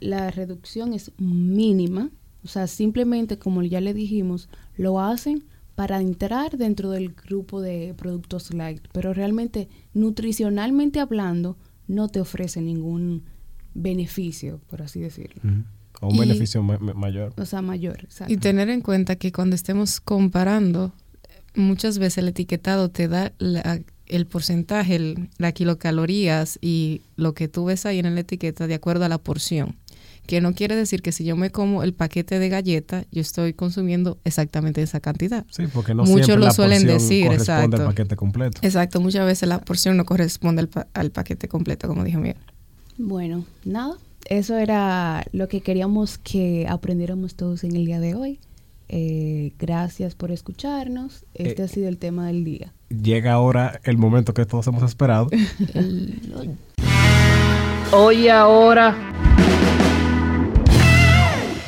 la 0.00 0.30
reducción 0.30 0.92
es 0.94 1.10
mínima, 1.18 2.10
o 2.44 2.48
sea, 2.48 2.66
simplemente 2.68 3.38
como 3.38 3.62
ya 3.62 3.80
le 3.80 3.92
dijimos, 3.94 4.48
lo 4.76 5.00
hacen 5.00 5.44
para 5.80 5.98
entrar 6.02 6.58
dentro 6.58 6.90
del 6.90 7.14
grupo 7.14 7.62
de 7.62 7.94
productos 7.96 8.52
light, 8.52 8.82
pero 8.92 9.14
realmente 9.14 9.66
nutricionalmente 9.94 11.00
hablando 11.00 11.56
no 11.88 12.08
te 12.08 12.20
ofrece 12.20 12.60
ningún 12.60 13.22
beneficio, 13.72 14.60
por 14.68 14.82
así 14.82 15.00
decirlo. 15.00 15.40
O 16.02 16.08
un 16.08 16.16
Y- 16.16 16.18
beneficio 16.20 16.62
ma- 16.62 16.76
ma- 16.78 16.92
mayor. 16.92 17.32
O 17.38 17.46
sea, 17.46 17.62
mayor, 17.62 17.98
exacto. 18.04 18.30
Y 18.30 18.36
tener 18.36 18.68
en 18.68 18.82
cuenta 18.82 19.16
que 19.16 19.32
cuando 19.32 19.56
estemos 19.56 20.00
comparando, 20.02 20.92
muchas 21.54 21.98
veces 21.98 22.18
el 22.18 22.28
etiquetado 22.28 22.90
te 22.90 23.08
da 23.08 23.32
la- 23.38 23.80
el 24.06 24.26
porcentaje, 24.26 24.96
el- 24.96 25.30
la 25.38 25.52
kilocalorías 25.52 26.58
y 26.60 27.00
lo 27.16 27.32
que 27.32 27.48
tú 27.48 27.64
ves 27.64 27.86
ahí 27.86 28.00
en 28.00 28.14
la 28.14 28.20
etiqueta 28.20 28.66
de 28.66 28.74
acuerdo 28.74 29.06
a 29.06 29.08
la 29.08 29.16
porción. 29.16 29.76
Que 30.26 30.40
no 30.40 30.54
quiere 30.54 30.76
decir 30.76 31.02
que 31.02 31.10
si 31.12 31.24
yo 31.24 31.34
me 31.36 31.50
como 31.50 31.82
el 31.82 31.92
paquete 31.92 32.38
de 32.38 32.48
galleta, 32.48 33.04
yo 33.10 33.20
estoy 33.20 33.52
consumiendo 33.52 34.18
exactamente 34.24 34.80
esa 34.80 35.00
cantidad. 35.00 35.44
Sí, 35.50 35.64
porque 35.72 35.92
no 35.94 36.04
Muchos 36.04 36.26
siempre 36.26 36.36
lo 36.36 36.46
la 36.46 36.52
suelen 36.52 36.78
porción 36.82 36.98
decir, 36.98 37.26
corresponde 37.26 37.52
al 37.62 37.64
exacto. 37.72 37.86
paquete 37.86 38.16
completo. 38.16 38.60
Exacto, 38.62 39.00
muchas 39.00 39.26
veces 39.26 39.48
la 39.48 39.58
porción 39.60 39.96
no 39.96 40.04
corresponde 40.04 40.60
al, 40.60 40.68
pa- 40.68 40.86
al 40.94 41.10
paquete 41.10 41.48
completo, 41.48 41.88
como 41.88 42.04
dijo 42.04 42.20
Miguel. 42.20 42.36
Bueno, 42.96 43.44
nada, 43.64 43.96
eso 44.26 44.56
era 44.56 45.24
lo 45.32 45.48
que 45.48 45.62
queríamos 45.62 46.18
que 46.18 46.66
aprendiéramos 46.68 47.34
todos 47.34 47.64
en 47.64 47.74
el 47.74 47.84
día 47.86 47.98
de 47.98 48.14
hoy. 48.14 48.38
Eh, 48.92 49.52
gracias 49.58 50.14
por 50.14 50.30
escucharnos. 50.32 51.24
Este 51.34 51.62
Eh, 51.62 51.64
ha 51.64 51.68
sido 51.68 51.88
el 51.88 51.96
tema 51.96 52.26
del 52.26 52.44
día. 52.44 52.72
Llega 52.90 53.32
ahora 53.32 53.80
el 53.84 53.96
momento 53.98 54.34
que 54.34 54.44
todos 54.46 54.66
hemos 54.66 54.82
esperado. 54.82 55.28
Hoy 57.92 58.28
ahora. 58.28 58.96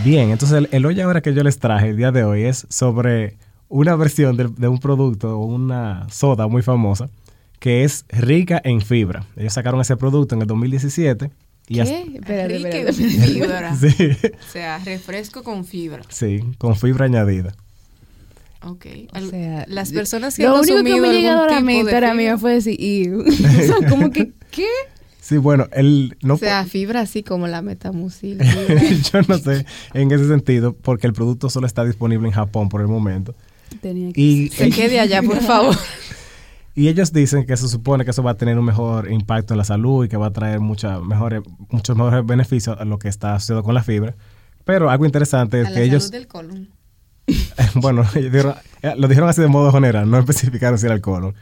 Bien, 0.04 0.30
entonces 0.30 0.58
el, 0.58 0.68
el 0.72 0.84
hoy 0.86 1.00
ahora 1.00 1.20
que 1.20 1.32
yo 1.34 1.42
les 1.44 1.58
traje 1.58 1.90
el 1.90 1.96
día 1.96 2.10
de 2.10 2.24
hoy 2.24 2.42
es 2.42 2.66
sobre 2.68 3.36
una 3.68 3.94
versión 3.94 4.36
de, 4.36 4.48
de 4.48 4.68
un 4.68 4.78
producto 4.78 5.38
una 5.38 6.06
soda 6.10 6.48
muy 6.48 6.62
famosa 6.62 7.08
que 7.60 7.84
es 7.84 8.04
rica 8.08 8.60
en 8.64 8.80
fibra. 8.80 9.24
Ellos 9.36 9.52
sacaron 9.52 9.80
ese 9.80 9.96
producto 9.96 10.34
en 10.34 10.40
el 10.42 10.48
2017 10.48 11.30
y 11.68 11.78
hasta- 11.78 11.94
¿Qué? 11.94 12.16
Espérate, 12.16 12.56
Rica 12.58 12.68
espérate. 12.70 13.02
en 13.04 13.22
fibra. 13.22 13.76
sí, 13.76 13.94
O 14.48 14.52
sea, 14.52 14.78
refresco 14.80 15.44
con 15.44 15.64
fibra. 15.64 16.02
sí, 16.08 16.40
con 16.58 16.74
fibra 16.74 17.04
añadida. 17.06 17.54
Ok. 18.64 18.86
O 19.14 19.20
sea, 19.30 19.64
las 19.68 19.92
personas 19.92 20.36
que 20.36 20.42
Lo 20.42 20.54
han 20.56 20.60
único 20.60 20.76
que 20.82 21.00
me 21.00 21.08
ha 21.08 21.12
llegado 21.12 21.42
a 21.44 21.46
la 21.46 21.60
mente 21.60 21.84
mismo 21.84 21.90
fibra- 21.90 22.38
fue 22.38 22.54
decir, 22.54 23.14
o 23.16 23.30
sea, 23.30 23.88
como 23.88 24.10
que, 24.10 24.32
¿qué? 24.50 24.66
Sí, 25.22 25.36
bueno, 25.36 25.68
el 25.72 26.16
no 26.20 26.34
O 26.34 26.36
sea, 26.36 26.64
fibra 26.66 27.00
así 27.02 27.22
como 27.22 27.46
la 27.46 27.62
metamucil. 27.62 28.38
yo 29.12 29.22
no 29.28 29.38
sé 29.38 29.64
en 29.94 30.10
ese 30.10 30.26
sentido 30.26 30.72
porque 30.74 31.06
el 31.06 31.12
producto 31.12 31.48
solo 31.48 31.68
está 31.68 31.84
disponible 31.84 32.26
en 32.26 32.34
Japón 32.34 32.68
por 32.68 32.80
el 32.80 32.88
momento. 32.88 33.32
Tenía 33.80 34.12
que 34.12 34.20
Y, 34.20 34.48
Se 34.48 34.70
quede 34.70 34.98
allá, 34.98 35.22
por 35.22 35.36
favor. 35.40 35.76
y 36.74 36.88
ellos 36.88 37.12
dicen 37.12 37.46
que 37.46 37.56
se 37.56 37.68
supone 37.68 38.04
que 38.04 38.10
eso 38.10 38.24
va 38.24 38.32
a 38.32 38.36
tener 38.36 38.58
un 38.58 38.64
mejor 38.64 39.12
impacto 39.12 39.54
en 39.54 39.58
la 39.58 39.64
salud 39.64 40.04
y 40.04 40.08
que 40.08 40.16
va 40.16 40.26
a 40.26 40.32
traer 40.32 40.58
mucha 40.58 40.98
mejores, 40.98 41.42
muchos 41.70 41.96
mejores 41.96 42.26
beneficios 42.26 42.76
a 42.80 42.84
lo 42.84 42.98
que 42.98 43.08
está 43.08 43.36
asociado 43.36 43.62
con 43.62 43.74
la 43.74 43.84
fibra. 43.84 44.16
Pero 44.64 44.90
algo 44.90 45.06
interesante 45.06 45.60
es 45.60 45.70
que 45.70 45.84
ellos, 45.84 46.10
del 46.10 46.26
colon. 46.26 46.68
bueno, 47.76 48.02
dijeron- 48.12 48.56
eh, 48.82 48.94
lo 48.98 49.06
dijeron 49.06 49.28
así 49.28 49.40
de 49.40 49.46
modo 49.46 49.70
general, 49.70 50.10
no 50.10 50.18
especificaron 50.18 50.78
si 50.80 50.86
era 50.86 50.96
el 50.96 51.00
colon. 51.00 51.34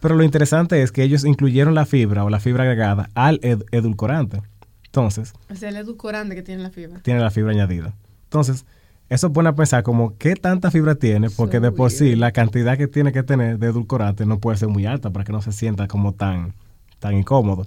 Pero 0.00 0.14
lo 0.16 0.24
interesante 0.24 0.82
es 0.82 0.92
que 0.92 1.02
ellos 1.02 1.24
incluyeron 1.24 1.74
la 1.74 1.86
fibra 1.86 2.24
o 2.24 2.30
la 2.30 2.40
fibra 2.40 2.64
agregada 2.64 3.10
al 3.14 3.38
ed- 3.42 3.64
edulcorante. 3.70 4.40
Entonces, 4.86 5.34
O 5.50 5.54
sea, 5.54 5.68
el 5.68 5.76
edulcorante 5.76 6.34
que 6.34 6.42
tiene 6.42 6.62
la 6.62 6.70
fibra. 6.70 7.00
tiene 7.00 7.20
la 7.20 7.30
fibra 7.30 7.52
añadida. 7.52 7.94
Entonces, 8.24 8.64
eso 9.08 9.32
pone 9.32 9.48
a 9.48 9.54
pensar 9.54 9.82
como 9.82 10.16
qué 10.18 10.34
tanta 10.36 10.70
fibra 10.70 10.94
tiene, 10.94 11.30
porque 11.30 11.60
de 11.60 11.70
por 11.72 11.90
sí 11.90 12.16
la 12.16 12.32
cantidad 12.32 12.78
que 12.78 12.86
tiene 12.88 13.12
que 13.12 13.22
tener 13.22 13.58
de 13.58 13.66
edulcorante 13.68 14.24
no 14.24 14.38
puede 14.38 14.56
ser 14.56 14.68
muy 14.68 14.86
alta 14.86 15.10
para 15.10 15.24
que 15.24 15.32
no 15.32 15.42
se 15.42 15.52
sienta 15.52 15.86
como 15.88 16.12
tan, 16.14 16.54
tan 16.98 17.14
incómodo. 17.16 17.66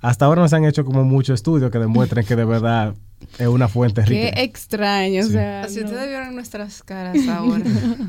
Hasta 0.00 0.26
ahora 0.26 0.42
no 0.42 0.48
se 0.48 0.56
han 0.56 0.64
hecho 0.64 0.84
como 0.84 1.02
muchos 1.04 1.34
estudios 1.36 1.70
que 1.70 1.78
demuestren 1.78 2.26
que 2.26 2.36
de 2.36 2.44
verdad 2.44 2.94
es 3.38 3.46
una 3.48 3.68
fuente 3.68 4.02
Qué 4.04 4.26
rica. 4.26 4.42
extraño, 4.42 5.22
o 5.22 5.28
sea. 5.28 5.66
Si 5.68 5.80
no. 5.80 5.86
ustedes 5.86 6.08
vieron 6.08 6.34
nuestras 6.34 6.82
caras 6.82 7.16
ahora. 7.28 7.64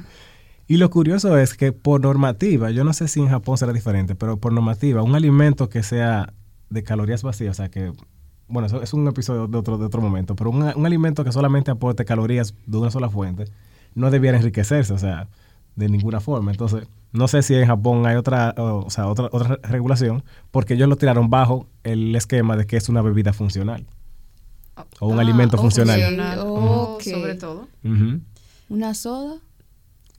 Y 0.68 0.78
lo 0.78 0.90
curioso 0.90 1.38
es 1.38 1.54
que 1.54 1.72
por 1.72 2.02
normativa, 2.02 2.72
yo 2.72 2.84
no 2.84 2.94
sé 2.94 3.08
si 3.08 3.20
en 3.20 3.30
Japón 3.30 3.58
será 3.58 3.72
diferente, 3.72 4.16
pero 4.16 4.38
por 4.38 4.52
normativa, 4.52 5.04
un 5.04 5.16
alimento 5.16 5.70
que 5.70 5.84
sea 5.84 6.34
de 6.70 6.84
calorías 6.84 7.22
vacías, 7.22 7.52
o 7.52 7.54
sea 7.54 7.70
que, 7.70 7.94
bueno, 8.48 8.66
eso 8.66 8.82
es 8.82 8.94
un 8.94 9.08
episodio 9.08 9.48
de 9.48 9.58
otro, 9.58 9.78
de 9.78 9.86
otro 9.86 10.02
momento, 10.02 10.36
pero 10.36 10.50
un, 10.50 10.64
un 10.64 10.86
alimento 10.86 11.24
que 11.24 11.32
solamente 11.32 11.70
aporte 11.70 12.04
calorías 12.04 12.56
de 12.66 12.78
una 12.78 12.90
sola 12.90 13.10
fuente, 13.10 13.46
no 13.94 14.10
debiera 14.10 14.38
enriquecerse, 14.38 14.92
o 14.94 14.98
sea, 14.98 15.28
de 15.76 15.88
ninguna 15.88 16.20
forma. 16.20 16.52
Entonces, 16.52 16.88
no 17.12 17.28
sé 17.28 17.44
si 17.44 17.54
en 17.54 17.68
Japón 17.68 18.06
hay 18.08 18.16
otra, 18.16 18.56
o, 18.58 18.86
o 18.86 18.90
sea, 18.90 19.08
otra, 19.08 19.30
otra 19.32 19.60
regulación, 19.64 20.24
porque 20.52 20.74
ellos 20.74 20.90
lo 20.90 20.96
tiraron 20.96 21.30
bajo 21.30 21.68
el 21.84 22.16
esquema 22.16 22.58
de 22.58 22.66
que 22.66 22.78
es 22.78 22.90
una 22.90 23.02
bebida 23.02 23.34
funcional. 23.34 23.86
O 25.00 25.08
un 25.08 25.20
alimento 25.20 25.58
o 25.58 25.62
funcional. 25.62 26.40
Ok. 26.40 27.04
Sobre 27.04 27.36
todo. 27.36 27.68
Ujú. 27.84 28.20
Una 28.68 28.94
soda 28.94 29.38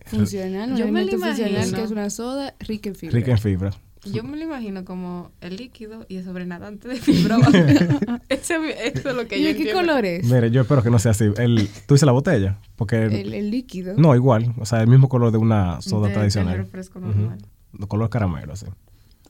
funcional, 0.06 0.72
un 0.72 0.76
Yo 0.76 0.88
me 0.88 1.00
alimento 1.00 1.16
lo 1.26 1.26
funcional 1.34 1.72
que 1.74 1.82
es 1.82 1.90
una 1.90 2.10
soda 2.10 2.54
rica 2.60 2.88
en 2.88 2.94
fibra. 2.94 3.14
Rica 3.16 3.30
en 3.32 3.38
fibra. 3.38 3.70
Yo 4.04 4.22
me 4.22 4.36
lo 4.36 4.44
imagino 4.44 4.84
como 4.84 5.32
el 5.40 5.56
líquido 5.56 6.06
y 6.08 6.16
el 6.18 6.24
sobrenadante 6.24 6.86
de 6.86 6.94
fibra. 6.96 7.38
Eso 8.28 8.54
es 8.64 9.04
lo 9.04 9.26
que 9.26 9.36
¿Y 9.38 9.42
yo 9.42 9.48
de 9.48 9.54
qué 9.56 9.62
entiendo. 9.62 9.74
color 9.80 10.04
es? 10.04 10.24
Mire, 10.24 10.50
yo 10.52 10.60
espero 10.62 10.82
que 10.82 10.90
no 10.90 10.98
sea 11.00 11.10
así. 11.10 11.24
El, 11.36 11.68
¿Tú 11.86 11.94
dices 11.94 12.06
la 12.06 12.12
botella? 12.12 12.58
Porque... 12.76 13.04
El, 13.06 13.34
el 13.34 13.50
líquido. 13.50 13.94
No, 13.96 14.14
igual. 14.14 14.54
O 14.58 14.64
sea, 14.66 14.80
el 14.80 14.86
mismo 14.86 15.08
color 15.08 15.32
de 15.32 15.38
una 15.38 15.80
soda 15.80 16.06
De- 16.08 16.14
tradicional. 16.14 16.52
del 16.52 16.64
refresco 16.66 17.00
normal. 17.00 17.38
De 17.72 17.86
color 17.88 18.08
caramelo, 18.08 18.52
así. 18.52 18.66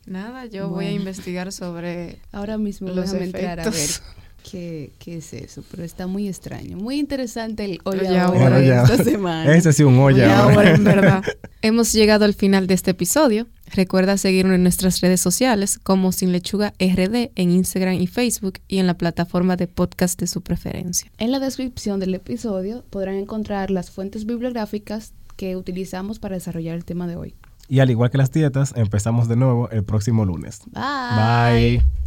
Nada, 0.07 0.45
yo 0.47 0.69
voy 0.69 0.85
a 0.87 0.93
investigar 0.93 1.51
sobre 1.53 2.21
Ahora 2.31 2.59
mismo 2.59 2.89
los 2.89 3.11
déjame 3.11 3.25
entrar 3.25 3.61
a 3.61 3.65
ver 3.65 3.69
efectos. 3.75 4.03
Qué, 4.51 4.93
qué 4.99 5.19
es 5.19 5.33
eso, 5.33 5.63
pero 5.71 5.83
está 5.83 6.07
muy 6.07 6.29
extraño. 6.29 6.77
Muy 6.77 6.99
interesante 6.99 7.65
el 7.65 7.81
Oye, 7.85 8.19
ahora 8.19 8.59
de 8.59 8.69
esta 8.69 9.03
semana. 9.03 9.55
Ese 9.55 9.73
sí 9.73 9.83
un 9.83 9.99
olla. 9.99 10.43
Ahora, 10.43 10.75
en 10.75 10.85
verdad. 10.85 11.25
Hemos 11.63 11.93
llegado 11.93 12.25
al 12.25 12.35
final 12.35 12.67
de 12.67 12.75
este 12.75 12.93
episodio. 12.93 13.47
Recuerda 13.75 14.17
seguirnos 14.17 14.55
en 14.55 14.63
nuestras 14.63 15.01
redes 15.01 15.21
sociales 15.21 15.79
como 15.83 16.13
Sin 16.13 16.33
Lechuga 16.33 16.73
RD 16.79 17.31
en 17.35 17.51
Instagram 17.51 17.95
y 17.95 18.07
Facebook 18.07 18.61
y 18.69 18.79
en 18.79 18.87
la 18.87 18.95
plataforma 18.95 19.57
de 19.57 19.67
podcast 19.67 20.21
de 20.21 20.29
su 20.29 20.43
preferencia. 20.43 21.11
En 21.19 21.33
la 21.33 21.41
descripción 21.41 21.99
del 21.99 22.15
episodio 22.15 22.85
podrán 22.91 23.17
encontrar 23.17 23.71
las 23.71 23.91
fuentes 23.91 24.27
bibliográficas 24.27 25.13
que 25.37 25.57
utilizamos 25.57 26.19
para 26.19 26.37
desarrollar 26.37 26.77
el 26.77 26.85
tema 26.85 27.07
de 27.07 27.17
hoy. 27.17 27.35
Y 27.69 27.81
al 27.81 27.91
igual 27.91 28.11
que 28.11 28.19
las 28.19 28.31
dietas, 28.31 28.73
empezamos 28.77 29.27
de 29.27 29.35
nuevo 29.35 29.69
el 29.71 29.83
próximo 29.83 30.25
lunes. 30.25 30.61
Bye. 30.73 31.79
Bye. 31.79 32.06